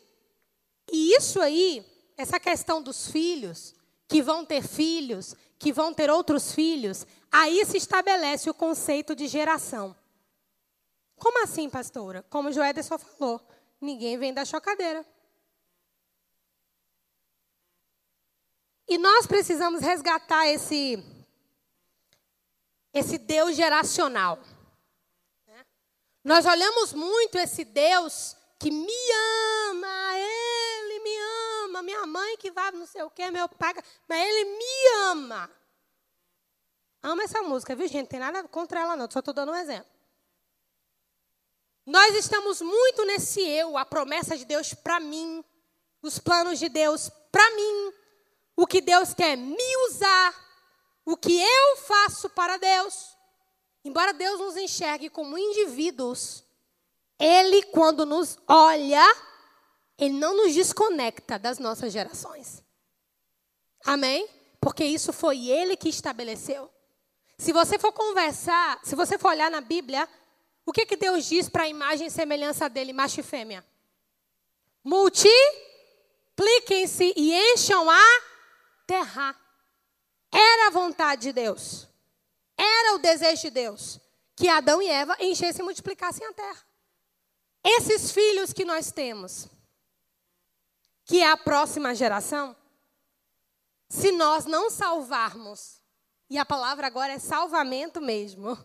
[0.92, 1.86] e isso aí,
[2.18, 3.76] essa questão dos filhos,
[4.08, 9.28] que vão ter filhos, que vão ter outros filhos, aí se estabelece o conceito de
[9.28, 9.96] geração.
[11.18, 12.26] Como assim, pastora?
[12.32, 13.48] Como o Joederson falou,
[13.80, 15.06] ninguém vem da chocadeira.
[18.88, 20.98] E nós precisamos resgatar esse,
[22.92, 24.40] esse Deus geracional.
[26.24, 29.12] Nós olhamos muito esse Deus que me
[29.70, 31.18] ama, Ele me
[31.64, 33.74] ama, minha mãe que vai não sei o quê, meu pai,
[34.08, 35.50] mas Ele me ama.
[37.02, 38.10] Ama essa música, viu, gente?
[38.10, 39.99] Tem nada contra ela, não, só estou dando um exemplo.
[41.90, 45.44] Nós estamos muito nesse eu, a promessa de Deus para mim,
[46.04, 47.94] os planos de Deus para mim,
[48.56, 50.36] o que Deus quer me usar,
[51.04, 53.18] o que eu faço para Deus.
[53.84, 56.44] Embora Deus nos enxergue como indivíduos,
[57.18, 59.04] Ele, quando nos olha,
[59.98, 62.64] Ele não nos desconecta das nossas gerações.
[63.84, 64.30] Amém?
[64.62, 66.72] Porque isso foi Ele que estabeleceu.
[67.40, 70.08] Se você for conversar, se você for olhar na Bíblia,
[70.70, 73.66] o que, que Deus diz para a imagem e semelhança dele, macho e fêmea?
[74.84, 78.04] Multipliquem-se e encham a
[78.86, 79.36] terra.
[80.32, 81.88] Era a vontade de Deus.
[82.56, 84.00] Era o desejo de Deus.
[84.36, 86.64] Que Adão e Eva enchessem e multiplicassem a terra.
[87.64, 89.48] Esses filhos que nós temos,
[91.04, 92.56] que é a próxima geração,
[93.90, 95.82] se nós não salvarmos,
[96.30, 98.56] e a palavra agora é salvamento mesmo,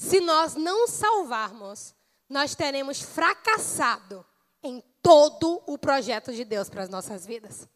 [0.00, 1.94] se nós não salvarmos,
[2.26, 4.24] nós teremos fracassado
[4.62, 7.68] em todo o projeto de Deus para as nossas vidas.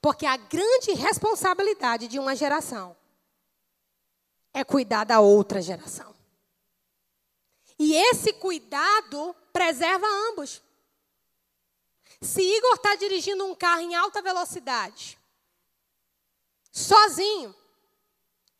[0.00, 2.96] Porque a grande responsabilidade de uma geração
[4.54, 6.14] é cuidar da outra geração.
[7.76, 10.62] E esse cuidado preserva ambos.
[12.20, 15.18] Se Igor está dirigindo um carro em alta velocidade,
[16.70, 17.52] sozinho,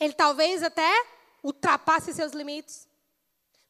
[0.00, 2.88] ele talvez até ultrapasse seus limites.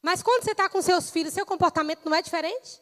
[0.01, 2.81] Mas quando você está com seus filhos, seu comportamento não é diferente?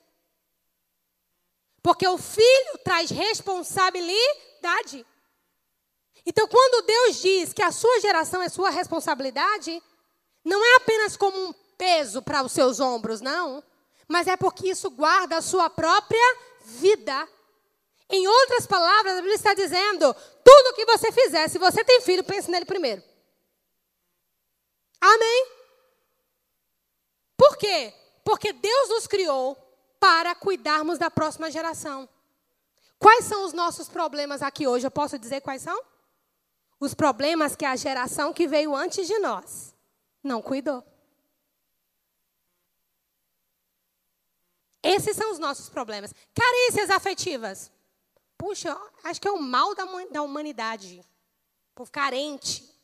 [1.82, 5.06] Porque o filho traz responsabilidade.
[6.26, 9.82] Então, quando Deus diz que a sua geração é sua responsabilidade,
[10.44, 13.64] não é apenas como um peso para os seus ombros, não.
[14.08, 17.28] Mas é porque isso guarda a sua própria vida.
[18.10, 22.24] Em outras palavras, a Bíblia está dizendo: tudo que você fizer, se você tem filho,
[22.24, 23.04] pense nele primeiro.
[25.02, 25.48] Amém?
[27.38, 27.94] Por quê?
[28.24, 29.56] Porque Deus nos criou
[30.00, 32.08] para cuidarmos da próxima geração.
[32.98, 34.86] Quais são os nossos problemas aqui hoje?
[34.86, 35.82] Eu posso dizer quais são?
[36.80, 39.74] Os problemas que a geração que veio antes de nós
[40.24, 40.84] não cuidou.
[44.84, 46.14] Esses são os nossos problemas.
[46.34, 47.72] Carícias afetivas.
[48.38, 51.02] Puxa, acho que é o mal da, da humanidade.
[51.76, 52.79] Povo carente.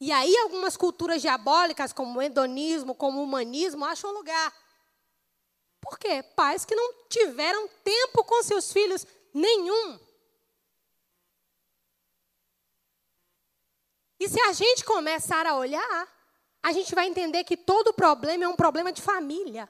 [0.00, 4.52] E aí algumas culturas diabólicas, como o hedonismo, como o humanismo, acham lugar.
[5.80, 6.22] Por quê?
[6.22, 9.98] Pais que não tiveram tempo com seus filhos nenhum.
[14.18, 16.08] E se a gente começar a olhar,
[16.62, 19.68] a gente vai entender que todo problema é um problema de família.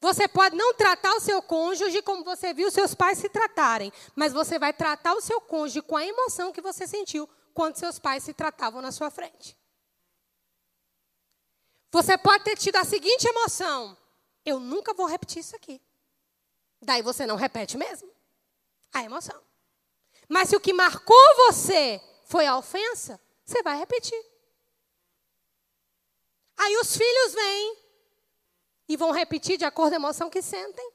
[0.00, 4.32] Você pode não tratar o seu cônjuge como você viu seus pais se tratarem, mas
[4.32, 8.22] você vai tratar o seu cônjuge com a emoção que você sentiu quando seus pais
[8.22, 9.58] se tratavam na sua frente.
[11.90, 13.96] Você pode ter tido a seguinte emoção:
[14.44, 15.80] eu nunca vou repetir isso aqui.
[16.80, 18.10] Daí você não repete mesmo.
[18.92, 19.42] A emoção.
[20.28, 24.20] Mas se o que marcou você foi a ofensa, você vai repetir.
[26.56, 27.76] Aí os filhos vêm
[28.88, 30.92] e vão repetir de acordo com a emoção que sentem.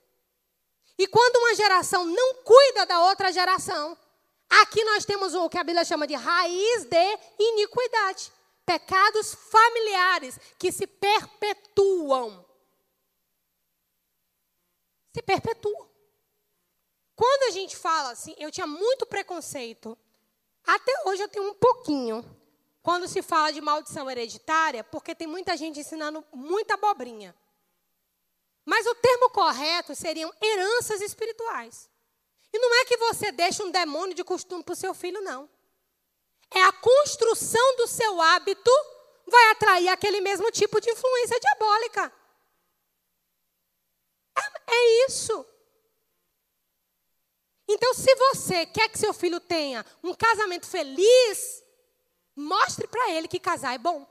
[0.97, 3.97] E quando uma geração não cuida da outra geração,
[4.49, 8.31] aqui nós temos o que a Bíblia chama de raiz de iniquidade.
[8.65, 12.45] Pecados familiares que se perpetuam.
[15.13, 15.87] Se perpetuam.
[17.15, 19.97] Quando a gente fala assim, eu tinha muito preconceito.
[20.63, 22.23] Até hoje eu tenho um pouquinho.
[22.83, 27.35] Quando se fala de maldição hereditária, porque tem muita gente ensinando muita abobrinha.
[28.63, 31.89] Mas o termo correto seriam heranças espirituais.
[32.53, 35.49] E não é que você deixa um demônio de costume para o seu filho, não.
[36.51, 38.71] É a construção do seu hábito
[39.25, 42.13] vai atrair aquele mesmo tipo de influência diabólica.
[44.37, 45.45] É, é isso.
[47.67, 51.63] Então, se você quer que seu filho tenha um casamento feliz,
[52.33, 54.07] mostre para ele que casar é bom.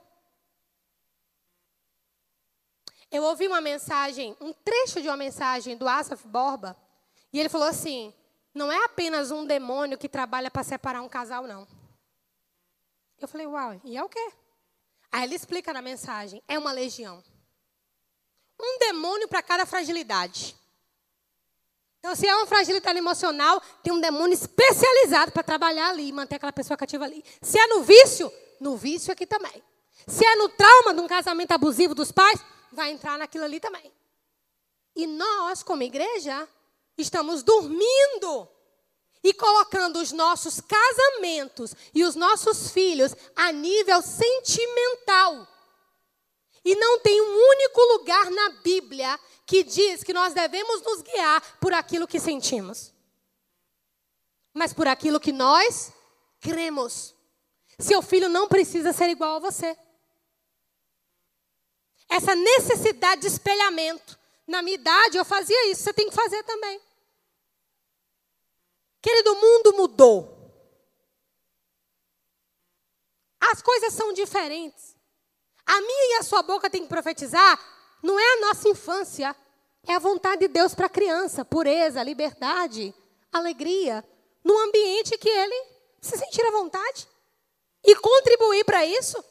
[3.09, 6.77] Eu ouvi uma mensagem, um trecho de uma mensagem do Asaf Borba,
[7.33, 8.13] e ele falou assim:
[8.57, 11.67] não é apenas um demônio que trabalha para separar um casal, não.
[13.19, 14.31] Eu falei, uau, e é o quê?
[15.11, 17.23] Aí ele explica na mensagem: é uma legião.
[18.59, 20.55] Um demônio para cada fragilidade.
[21.99, 26.53] Então, se é uma fragilidade emocional, tem um demônio especializado para trabalhar ali, manter aquela
[26.53, 27.23] pessoa cativa ali.
[27.41, 29.63] Se é no vício, no vício aqui também.
[30.07, 32.39] Se é no trauma de um casamento abusivo dos pais,
[32.71, 33.91] vai entrar naquilo ali também.
[34.95, 36.47] E nós, como igreja,
[36.97, 38.47] estamos dormindo
[39.23, 45.47] e colocando os nossos casamentos e os nossos filhos a nível sentimental.
[46.63, 51.59] E não tem um único lugar na Bíblia que diz que nós devemos nos guiar
[51.59, 52.93] por aquilo que sentimos,
[54.53, 55.91] mas por aquilo que nós
[56.39, 57.15] cremos.
[57.79, 59.77] Seu filho não precisa ser igual a você
[62.09, 64.17] essa necessidade de espelhamento.
[64.47, 66.81] Na minha idade eu fazia isso, você tem que fazer também.
[69.07, 70.51] Querido, o mundo mudou.
[73.39, 74.97] As coisas são diferentes.
[75.65, 77.57] A minha e a sua boca tem que profetizar,
[78.03, 79.33] não é a nossa infância,
[79.87, 82.93] é a vontade de Deus para a criança, pureza, liberdade,
[83.31, 84.03] alegria,
[84.43, 85.55] num ambiente que ele
[86.01, 87.07] se sentir à vontade
[87.85, 89.23] e contribuir para isso.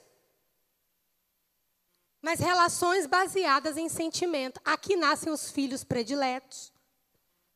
[2.22, 4.58] Mas relações baseadas em sentimento.
[4.64, 6.72] Aqui nascem os filhos prediletos.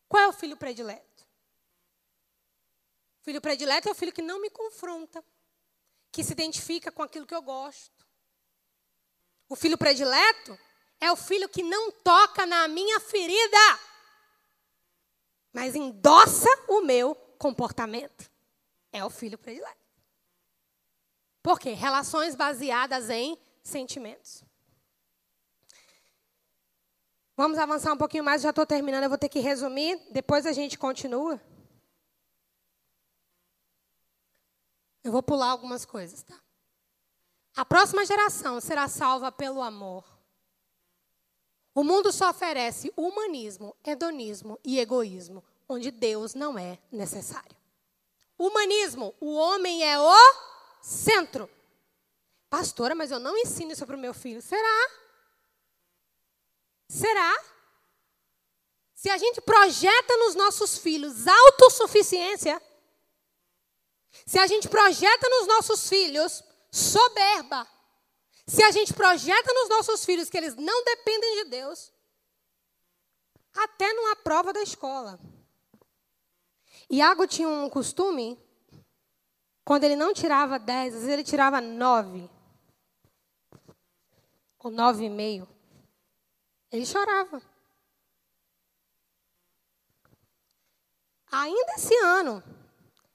[0.06, 1.10] Qual é o filho predileto?
[3.22, 5.22] Filho predileto é o filho que não me confronta,
[6.11, 8.06] que se identifica com aquilo que eu gosto.
[9.48, 10.59] O filho predileto
[11.00, 13.80] é o filho que não toca na minha ferida,
[15.52, 18.30] mas endossa o meu comportamento.
[18.92, 19.78] É o filho predileto.
[21.42, 21.70] Por quê?
[21.72, 24.44] Relações baseadas em sentimentos.
[27.37, 30.52] Vamos avançar um pouquinho mais, já estou terminando, eu vou ter que resumir, depois a
[30.52, 31.40] gente continua.
[35.02, 36.38] Eu vou pular algumas coisas, tá?
[37.56, 40.04] A próxima geração será salva pelo amor.
[41.74, 47.56] O mundo só oferece humanismo, hedonismo e egoísmo, onde Deus não é necessário.
[48.38, 50.12] Humanismo, o homem é o
[50.80, 51.48] centro.
[52.48, 54.42] Pastora, mas eu não ensino isso para o meu filho.
[54.42, 54.90] Será?
[56.88, 57.44] Será?
[58.94, 62.60] Se a gente projeta nos nossos filhos autossuficiência,
[64.27, 67.66] se a gente projeta nos nossos filhos soberba,
[68.46, 71.92] se a gente projeta nos nossos filhos que eles não dependem de Deus,
[73.55, 75.18] até numa prova da escola.
[76.88, 78.38] Iago tinha um costume,
[79.64, 82.29] quando ele não tirava 10, às vezes ele tirava 9.
[84.59, 85.49] Ou 9,5.
[86.73, 87.40] Ele chorava.
[91.31, 92.42] Ainda esse ano,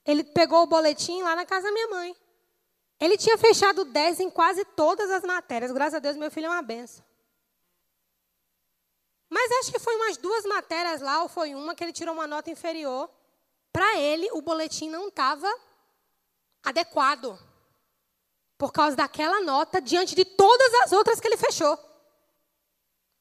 [0.05, 2.15] ele pegou o boletim lá na casa da minha mãe.
[2.99, 5.71] Ele tinha fechado 10 em quase todas as matérias.
[5.71, 7.03] Graças a Deus, meu filho é uma benção.
[9.29, 12.27] Mas acho que foi umas duas matérias lá, ou foi uma que ele tirou uma
[12.27, 13.09] nota inferior.
[13.73, 15.51] Para ele, o boletim não estava
[16.63, 17.37] adequado.
[18.57, 21.77] Por causa daquela nota, diante de todas as outras que ele fechou.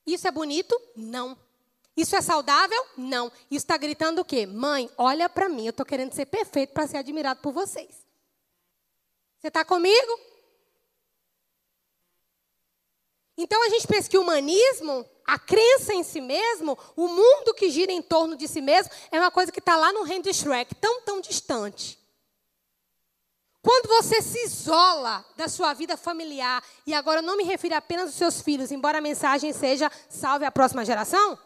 [0.06, 0.80] Isso é bonito?
[0.94, 1.36] Não.
[1.96, 2.84] Isso é saudável?
[2.96, 3.30] Não.
[3.50, 4.46] Isso está gritando o quê?
[4.46, 8.04] Mãe, olha para mim, eu estou querendo ser perfeito para ser admirado por vocês.
[9.38, 10.18] Você está comigo?
[13.36, 17.70] Então a gente pensa que o humanismo, a crença em si mesmo, o mundo que
[17.70, 20.32] gira em torno de si mesmo, é uma coisa que está lá no reino de
[20.32, 21.98] Shrek, tão, tão distante.
[23.60, 28.06] Quando você se isola da sua vida familiar, e agora eu não me refiro apenas
[28.06, 31.38] aos seus filhos, embora a mensagem seja salve a próxima geração,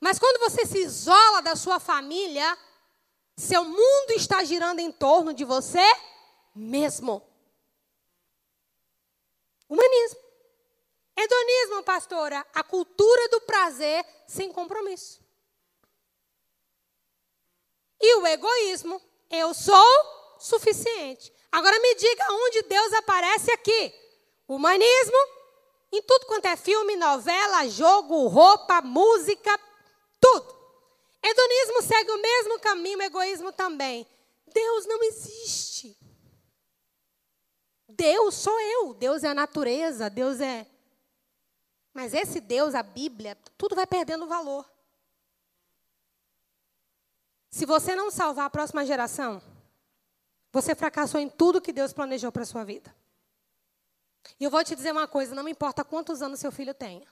[0.00, 2.56] mas quando você se isola da sua família,
[3.36, 5.84] seu mundo está girando em torno de você
[6.54, 7.22] mesmo.
[9.68, 10.18] Humanismo.
[11.16, 15.20] Hedonismo, pastora, a cultura do prazer sem compromisso.
[18.00, 21.32] E o egoísmo, eu sou suficiente.
[21.50, 23.92] Agora me diga onde Deus aparece aqui.
[24.46, 25.18] Humanismo,
[25.92, 29.58] em tudo quanto é filme, novela, jogo, roupa, música,
[30.20, 30.56] tudo.
[31.22, 34.06] Hedonismo segue o mesmo caminho, egoísmo também.
[34.52, 35.96] Deus não existe.
[37.88, 40.66] Deus sou eu, Deus é a natureza, Deus é.
[41.92, 44.68] Mas esse Deus, a Bíblia, tudo vai perdendo valor.
[47.50, 49.42] Se você não salvar a próxima geração,
[50.52, 52.94] você fracassou em tudo que Deus planejou para a sua vida.
[54.38, 57.06] E eu vou te dizer uma coisa: não importa quantos anos seu filho tenha.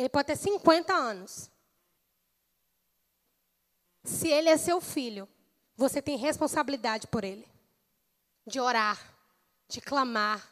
[0.00, 1.50] Ele pode ter 50 anos.
[4.02, 5.28] Se ele é seu filho,
[5.76, 7.46] você tem responsabilidade por ele
[8.46, 8.98] de orar,
[9.68, 10.50] de clamar,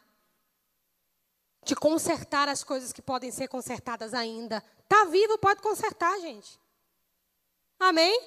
[1.64, 4.62] de consertar as coisas que podem ser consertadas ainda.
[4.80, 6.60] Está vivo, pode consertar, gente.
[7.80, 8.20] Amém?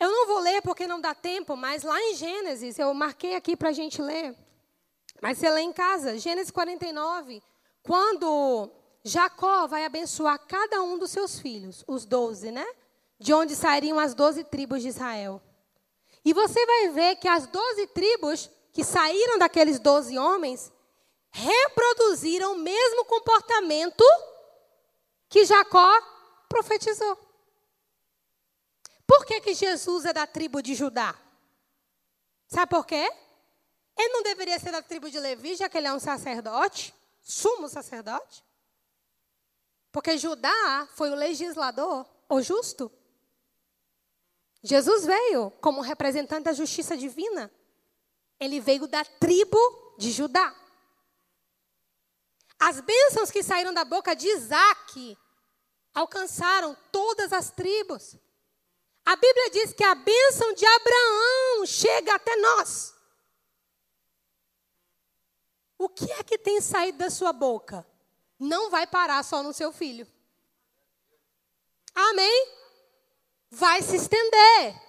[0.00, 3.56] Eu não vou ler porque não dá tempo, mas lá em Gênesis, eu marquei aqui
[3.56, 4.36] para a gente ler.
[5.22, 7.40] Mas você lê em casa, Gênesis 49,
[7.84, 12.66] quando Jacó vai abençoar cada um dos seus filhos, os doze, né?
[13.18, 15.40] De onde sairiam as doze tribos de Israel.
[16.24, 20.70] E você vai ver que as doze tribos que saíram daqueles doze homens
[21.30, 24.04] reproduziram o mesmo comportamento
[25.28, 25.88] que Jacó
[26.48, 27.16] profetizou.
[29.06, 31.14] Por que, que Jesus é da tribo de Judá?
[32.48, 33.10] Sabe por quê?
[33.96, 37.68] Ele não deveria ser da tribo de Levi, já que ele é um sacerdote, sumo
[37.68, 38.44] sacerdote.
[39.92, 42.90] Porque Judá foi o legislador, o justo.
[44.62, 47.50] Jesus veio como representante da justiça divina.
[48.38, 49.58] Ele veio da tribo
[49.98, 50.54] de Judá.
[52.58, 55.16] As bênçãos que saíram da boca de Isaac
[55.94, 58.16] alcançaram todas as tribos.
[59.04, 62.94] A Bíblia diz que a bênção de Abraão chega até nós.
[65.78, 67.86] O que é que tem saído da sua boca?
[68.40, 70.06] Não vai parar só no seu filho.
[71.94, 72.48] Amém?
[73.50, 74.80] Vai se estender.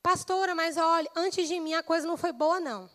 [0.00, 2.88] Pastora, mas olha, antes de mim a coisa não foi boa, não.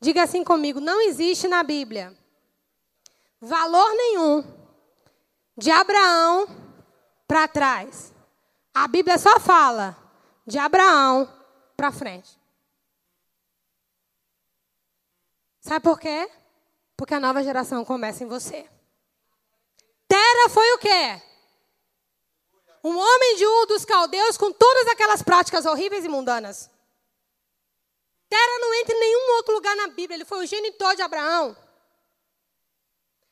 [0.00, 2.16] Diga assim comigo: não existe na Bíblia
[3.40, 4.44] valor nenhum
[5.56, 6.46] de Abraão
[7.26, 8.14] para trás.
[8.72, 9.96] A Bíblia só fala
[10.46, 11.28] de Abraão
[11.76, 12.38] para frente.
[15.60, 16.30] Sabe por quê?
[16.98, 18.68] Porque a nova geração começa em você.
[20.08, 21.22] Tera foi o quê?
[22.82, 26.68] Um homem de Ur dos caldeus com todas aquelas práticas horríveis e mundanas.
[28.28, 30.16] Tera não entra em nenhum outro lugar na Bíblia.
[30.16, 31.56] Ele foi o genitor de Abraão.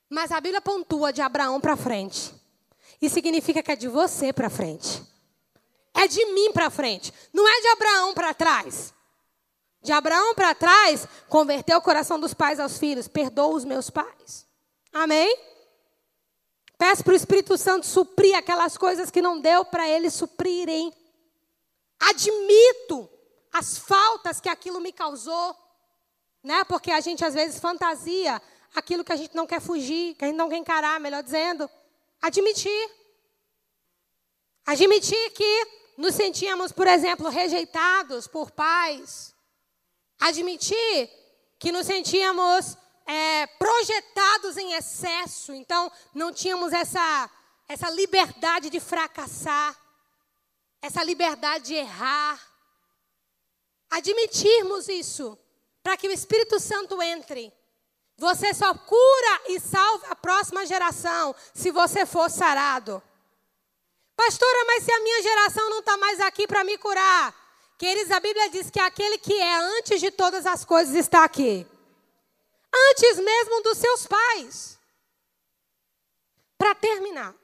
[0.08, 2.32] Mas a Bíblia pontua de Abraão para frente.
[3.02, 5.02] Isso significa que é de você para frente.
[5.92, 7.12] É de mim para frente.
[7.32, 8.35] Não é de Abraão para.
[9.86, 13.06] De Abraão para trás, converteu o coração dos pais aos filhos.
[13.06, 14.44] Perdoa os meus pais.
[14.92, 15.32] Amém?
[16.76, 20.92] Peço para o Espírito Santo suprir aquelas coisas que não deu para eles suprirem.
[22.00, 23.08] Admito
[23.52, 25.56] as faltas que aquilo me causou,
[26.42, 26.64] né?
[26.64, 28.42] Porque a gente às vezes fantasia
[28.74, 31.70] aquilo que a gente não quer fugir, que a gente não quer encarar, melhor dizendo.
[32.20, 32.90] Admitir.
[34.66, 39.35] Admitir que nos sentíamos, por exemplo, rejeitados por pais.
[40.18, 41.10] Admitir
[41.58, 47.30] que nos sentíamos é, projetados em excesso, então não tínhamos essa,
[47.68, 49.76] essa liberdade de fracassar,
[50.82, 52.40] essa liberdade de errar.
[53.90, 55.38] Admitirmos isso,
[55.82, 57.52] para que o Espírito Santo entre.
[58.18, 63.02] Você só cura e salva a próxima geração se você for sarado.
[64.16, 67.45] Pastora, mas se a minha geração não está mais aqui para me curar?
[67.78, 71.66] Queridos, a Bíblia diz que aquele que é antes de todas as coisas está aqui
[72.90, 74.78] antes mesmo dos seus pais.
[76.58, 77.34] Para terminar,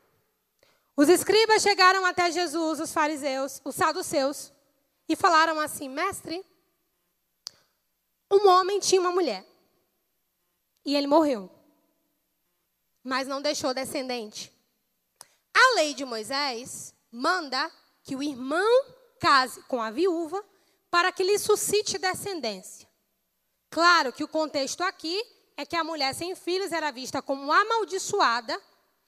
[0.97, 4.53] os escribas chegaram até Jesus, os fariseus, os saduceus,
[5.09, 6.45] e falaram assim: Mestre,
[8.31, 9.47] um homem tinha uma mulher
[10.85, 11.51] e ele morreu,
[13.03, 14.53] mas não deixou descendente.
[15.55, 17.71] A lei de Moisés manda
[18.03, 18.87] que o irmão
[19.23, 20.45] case com a viúva
[20.91, 22.89] para que lhe suscite descendência.
[23.71, 25.23] Claro que o contexto aqui
[25.57, 28.61] é que a mulher sem filhos era vista como amaldiçoada,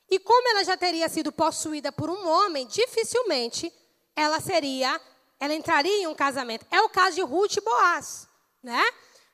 [0.08, 3.72] e como ela já teria sido possuída por um homem, dificilmente
[4.14, 5.00] ela seria,
[5.40, 6.64] ela entraria em um casamento.
[6.70, 8.28] É o caso de Ruth e Boaz,
[8.62, 8.82] né?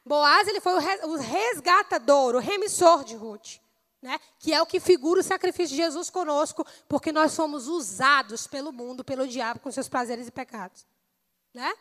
[0.05, 3.59] Boaz ele foi o resgatador, o remissor de Ruth,
[4.03, 4.19] né?
[4.39, 8.73] Que é o que figura o sacrifício de Jesus conosco, porque nós somos usados pelo
[8.73, 10.87] mundo, pelo diabo com seus prazeres e pecados,
[11.53, 11.73] né?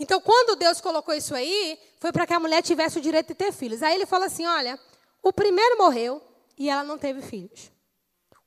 [0.00, 3.34] Então, quando Deus colocou isso aí, foi para que a mulher tivesse o direito de
[3.34, 3.82] ter filhos.
[3.82, 4.78] Aí ele fala assim: olha,
[5.20, 6.22] o primeiro morreu
[6.56, 7.72] e ela não teve filhos.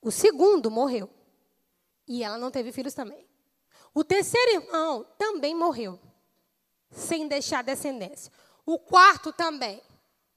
[0.02, 1.10] O segundo morreu
[2.08, 3.28] e ela não teve filhos também.
[3.94, 6.00] O terceiro irmão também morreu,
[6.90, 8.32] sem deixar descendência.
[8.66, 9.82] O quarto também,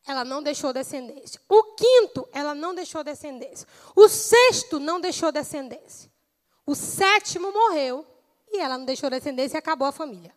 [0.06, 1.40] ela não deixou descendência.
[1.48, 3.66] O quinto, ela não deixou descendência.
[3.96, 6.12] O sexto não deixou descendência.
[6.66, 8.06] O sétimo morreu
[8.50, 10.34] e ela não deixou descendência e acabou a família.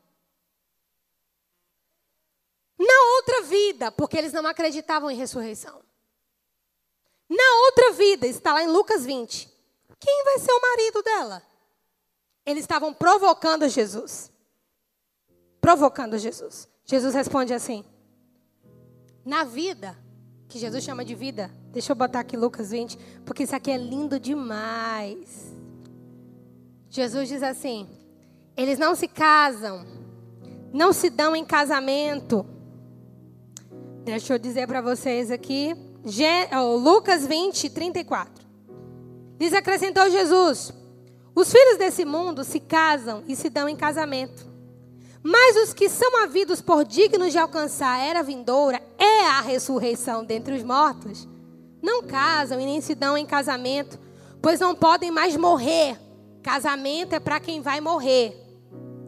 [2.77, 5.81] Na outra vida, porque eles não acreditavam em ressurreição.
[7.27, 9.49] Na outra vida, está lá em Lucas 20.
[9.99, 11.43] Quem vai ser o marido dela?
[12.45, 14.31] Eles estavam provocando Jesus.
[15.59, 16.69] Provocando Jesus.
[16.85, 17.83] Jesus responde assim:
[19.27, 19.97] Na vida,
[20.47, 23.77] que Jesus chama de vida, deixa eu botar aqui Lucas 20, porque isso aqui é
[23.77, 25.53] lindo demais.
[26.89, 27.87] Jesus diz assim:
[28.55, 29.85] Eles não se casam,
[30.73, 32.45] não se dão em casamento
[34.07, 35.75] Deixa eu dizer para vocês aqui.
[36.81, 38.47] Lucas 20, 34.
[39.37, 40.71] Diz: acrescentou Jesus:
[41.35, 44.49] Os filhos desse mundo se casam e se dão em casamento.
[45.23, 50.23] Mas os que são havidos por dignos de alcançar a era vindoura é a ressurreição
[50.23, 51.27] dentre os mortos.
[51.81, 53.99] Não casam e nem se dão em casamento,
[54.41, 55.99] pois não podem mais morrer.
[56.41, 58.35] Casamento é para quem vai morrer.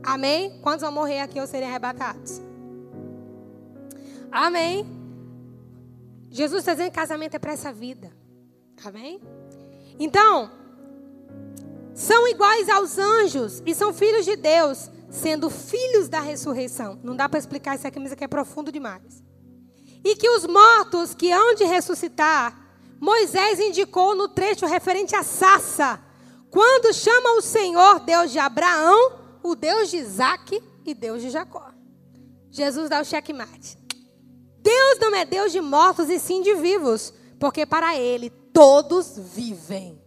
[0.03, 0.59] Amém?
[0.61, 2.41] Quantos vão morrer aqui ou serem arrebatados?
[4.31, 4.85] Amém?
[6.29, 8.11] Jesus está dizendo que casamento é para essa vida.
[8.83, 9.19] Amém?
[9.99, 10.51] Então,
[11.93, 16.99] são iguais aos anjos e são filhos de Deus, sendo filhos da ressurreição.
[17.03, 19.23] Não dá para explicar isso aqui, mas aqui é profundo demais.
[20.03, 22.57] E que os mortos que hão de ressuscitar,
[22.99, 25.99] Moisés indicou no trecho referente a Sassa,
[26.49, 31.71] quando chama o Senhor Deus de Abraão, o Deus de Isaac e Deus de Jacó.
[32.51, 33.77] Jesus dá o checkmate.
[34.61, 39.98] Deus não é Deus de mortos e sim de vivos, porque para ele todos vivem.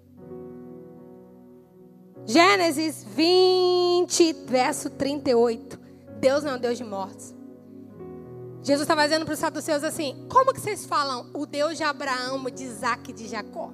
[2.24, 5.78] Gênesis 20, verso 38.
[6.20, 7.34] Deus não é um Deus de mortos.
[8.62, 12.44] Jesus estava dizendo para os saduceus assim: Como que vocês falam o Deus de Abraão,
[12.44, 13.70] de Isaac e de Jacó?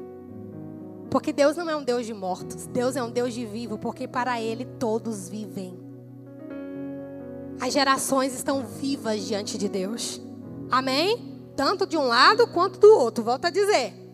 [1.11, 4.09] Porque Deus não é um Deus de mortos, Deus é um Deus de vivo, porque
[4.09, 5.79] para Ele todos vivem.
[7.61, 10.21] As gerações estão vivas diante de Deus.
[10.71, 11.39] Amém?
[11.57, 14.08] Tanto de um lado quanto do outro, volto a dizer.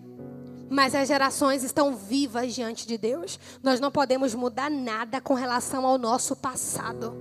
[0.71, 3.39] Mas as gerações estão vivas diante de Deus.
[3.63, 7.15] Nós não podemos mudar nada com relação ao nosso passado.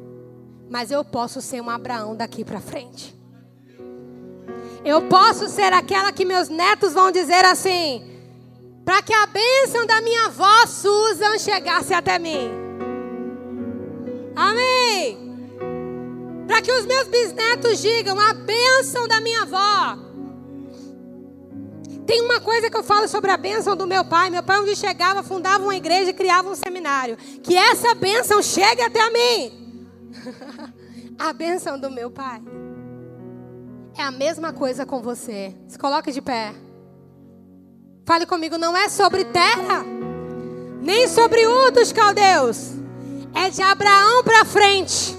[0.70, 3.16] Mas eu posso ser um Abraão daqui para frente.
[4.84, 8.14] Eu posso ser aquela que meus netos vão dizer assim:
[8.84, 12.50] para que a bênção da minha avó Susan chegasse até mim.
[14.36, 15.24] Amém.
[16.48, 20.12] Para que os meus bisnetos digam a bênção da minha avó.
[22.06, 24.30] Tem uma coisa que eu falo sobre a bênção do meu pai.
[24.30, 27.18] Meu pai, onde chegava, fundava uma igreja e criava um seminário.
[27.41, 29.88] Que essa bênção chegue até mim.
[31.18, 32.41] a bênção do meu pai.
[33.97, 35.56] É a mesma coisa com você.
[35.68, 36.54] Se coloque de pé.
[38.06, 39.86] Fale comigo, não é sobre terra,
[40.82, 41.41] nem sobre
[41.72, 42.72] dos caldeus.
[43.34, 45.16] É de Abraão para frente.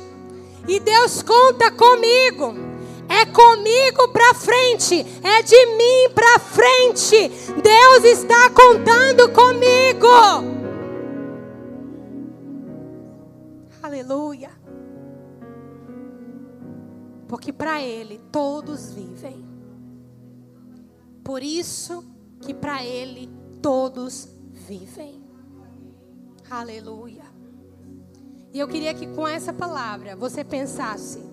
[0.68, 2.63] E Deus conta comigo.
[3.08, 7.28] É comigo para frente, é de mim para frente.
[7.62, 10.08] Deus está contando comigo.
[13.82, 14.50] Aleluia.
[17.28, 19.44] Porque para Ele todos vivem.
[21.22, 22.04] Por isso
[22.40, 23.30] que para Ele
[23.62, 25.24] todos vivem.
[26.50, 27.24] Aleluia.
[28.52, 31.23] E eu queria que com essa palavra você pensasse: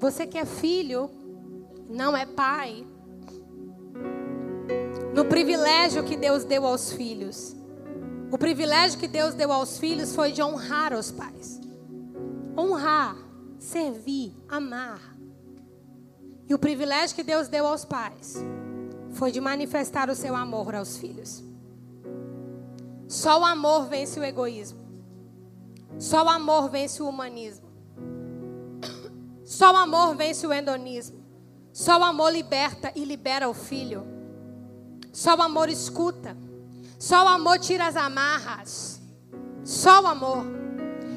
[0.00, 1.10] você que é filho,
[1.88, 2.86] não é pai,
[5.14, 7.54] no privilégio que Deus deu aos filhos.
[8.32, 11.60] O privilégio que Deus deu aos filhos foi de honrar os pais.
[12.56, 13.16] Honrar,
[13.58, 15.00] servir, amar.
[16.48, 18.36] E o privilégio que Deus deu aos pais
[19.10, 21.42] foi de manifestar o seu amor aos filhos.
[23.06, 24.80] Só o amor vence o egoísmo.
[25.98, 27.69] Só o amor vence o humanismo.
[29.50, 31.18] Só o amor vence o endonismo.
[31.72, 34.06] Só o amor liberta e libera o filho.
[35.12, 36.36] Só o amor escuta.
[37.00, 39.02] Só o amor tira as amarras.
[39.64, 40.46] Só o amor.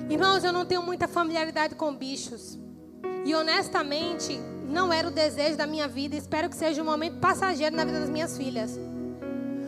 [0.10, 2.58] Irmãos, eu não tenho muita familiaridade com bichos.
[3.24, 4.36] E honestamente,
[4.68, 6.16] não era o desejo da minha vida.
[6.16, 8.80] Espero que seja um momento passageiro na vida das minhas filhas.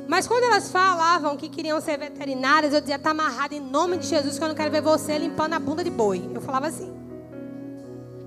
[0.08, 4.08] Mas quando elas falavam que queriam ser veterinárias, eu dizia: está amarrado em nome de
[4.08, 6.28] Jesus, que eu não quero ver você limpando a bunda de boi.
[6.34, 6.95] Eu falava assim.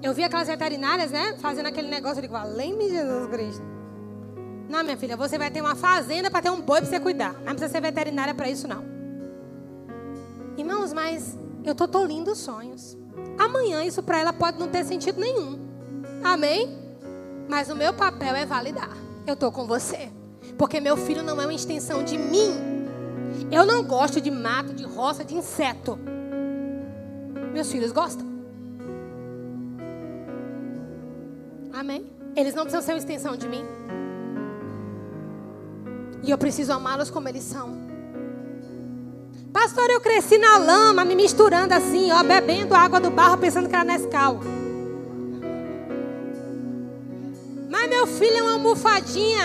[0.03, 1.37] Eu via aquelas veterinárias, né?
[1.39, 2.19] Fazendo aquele negócio.
[2.19, 3.63] Eu digo: além de Jesus Cristo.
[4.69, 7.33] Não, minha filha, você vai ter uma fazenda para ter um boi para você cuidar.
[7.35, 8.85] Não precisa ser veterinária para isso, não.
[10.59, 12.97] Irmãos, mas eu estou tolindo sonhos.
[13.39, 15.59] Amanhã isso para ela pode não ter sentido nenhum.
[16.23, 16.79] Amém?
[17.49, 18.95] Mas o meu papel é validar.
[19.27, 20.11] Eu estou com você.
[20.59, 22.79] Porque meu filho não é uma extensão de mim.
[23.51, 25.99] Eu não gosto de mato, de roça, de inseto.
[27.53, 28.28] Meus filhos gostam.
[31.73, 32.07] Amém?
[32.37, 33.65] Eles não precisam ser uma extensão de mim.
[36.23, 37.89] E eu preciso amá-los como eles são.
[39.53, 43.75] Pastor, eu cresci na lama, me misturando assim, ó, bebendo água do barro, pensando que
[43.75, 44.41] era Nescau.
[47.71, 49.45] Mas meu filho é uma almofadinha.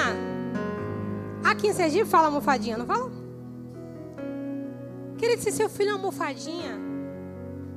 [1.44, 3.12] Aqui em Sergipe fala almofadinha, não fala?
[5.18, 6.78] Queria que se seu filho é uma almofadinha,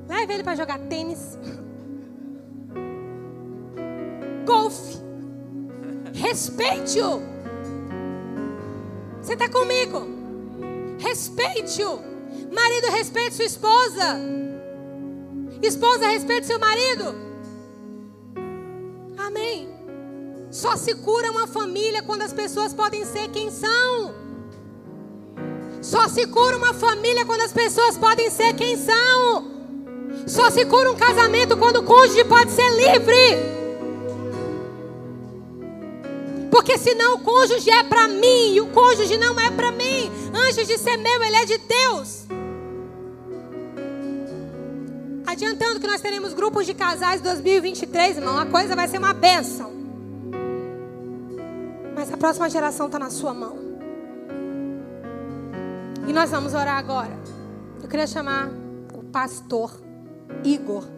[0.07, 1.37] leve ele para jogar tênis,
[4.47, 4.97] golfe.
[6.13, 7.21] Respeite-o.
[9.21, 10.07] Você está comigo?
[10.97, 11.99] Respeite-o.
[12.51, 14.19] Marido, respeite sua esposa.
[15.61, 17.13] Esposa, respeite seu marido.
[19.17, 19.69] Amém.
[20.49, 24.15] Só se cura uma família quando as pessoas podem ser quem são.
[25.81, 29.51] Só se cura uma família quando as pessoas podem ser quem são.
[30.25, 33.56] Só se cura um casamento quando o cônjuge pode ser livre.
[36.49, 40.11] Porque senão o cônjuge é para mim e o cônjuge não é para mim.
[40.33, 42.25] Antes de ser meu, ele é de Deus.
[45.25, 48.37] Adianta acreditando que nós teremos grupos de casais 2023, irmão.
[48.37, 49.71] A coisa vai ser uma bênção.
[51.95, 53.57] Mas a próxima geração está na sua mão.
[56.07, 57.17] E nós vamos orar agora.
[57.81, 58.49] Eu queria chamar
[58.93, 59.71] o pastor
[60.43, 60.96] Igor.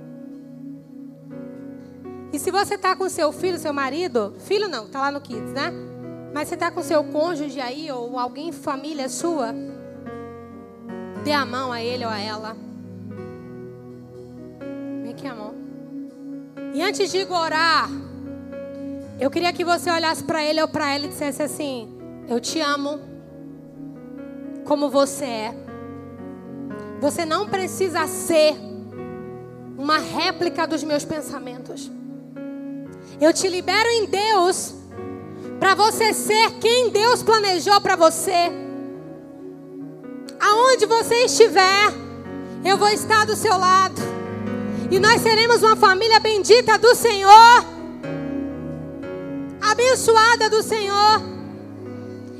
[2.39, 5.73] Se você está com seu filho, seu marido, filho não, está lá no Kids, né?
[6.33, 9.53] Mas você está com seu cônjuge aí, ou alguém, família sua,
[11.21, 12.55] dê a mão a ele ou a ela.
[15.03, 15.53] Vem aqui, amor.
[16.73, 17.89] E antes de orar,
[19.19, 21.89] eu queria que você olhasse para ele ou para ela e dissesse assim:
[22.25, 23.01] Eu te amo
[24.63, 25.55] como você é.
[27.01, 28.55] Você não precisa ser
[29.77, 31.98] uma réplica dos meus pensamentos.
[33.21, 34.73] Eu te libero em Deus
[35.59, 38.49] para você ser quem Deus planejou para você.
[40.39, 41.93] Aonde você estiver,
[42.63, 44.01] eu vou estar do seu lado.
[44.89, 47.65] E nós seremos uma família bendita do Senhor,
[49.61, 51.21] abençoada do Senhor.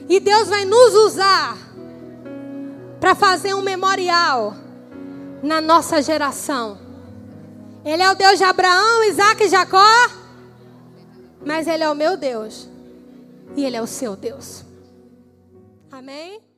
[0.08, 1.58] E Deus vai nos usar
[3.02, 4.56] para fazer um memorial
[5.44, 6.80] na nossa geração.
[7.84, 10.19] Ele é o Deus de Abraão, Isaac e Jacó,
[11.46, 12.68] mas Ele é o meu Deus
[13.56, 14.64] e Ele é o seu Deus.
[15.92, 16.49] Amém?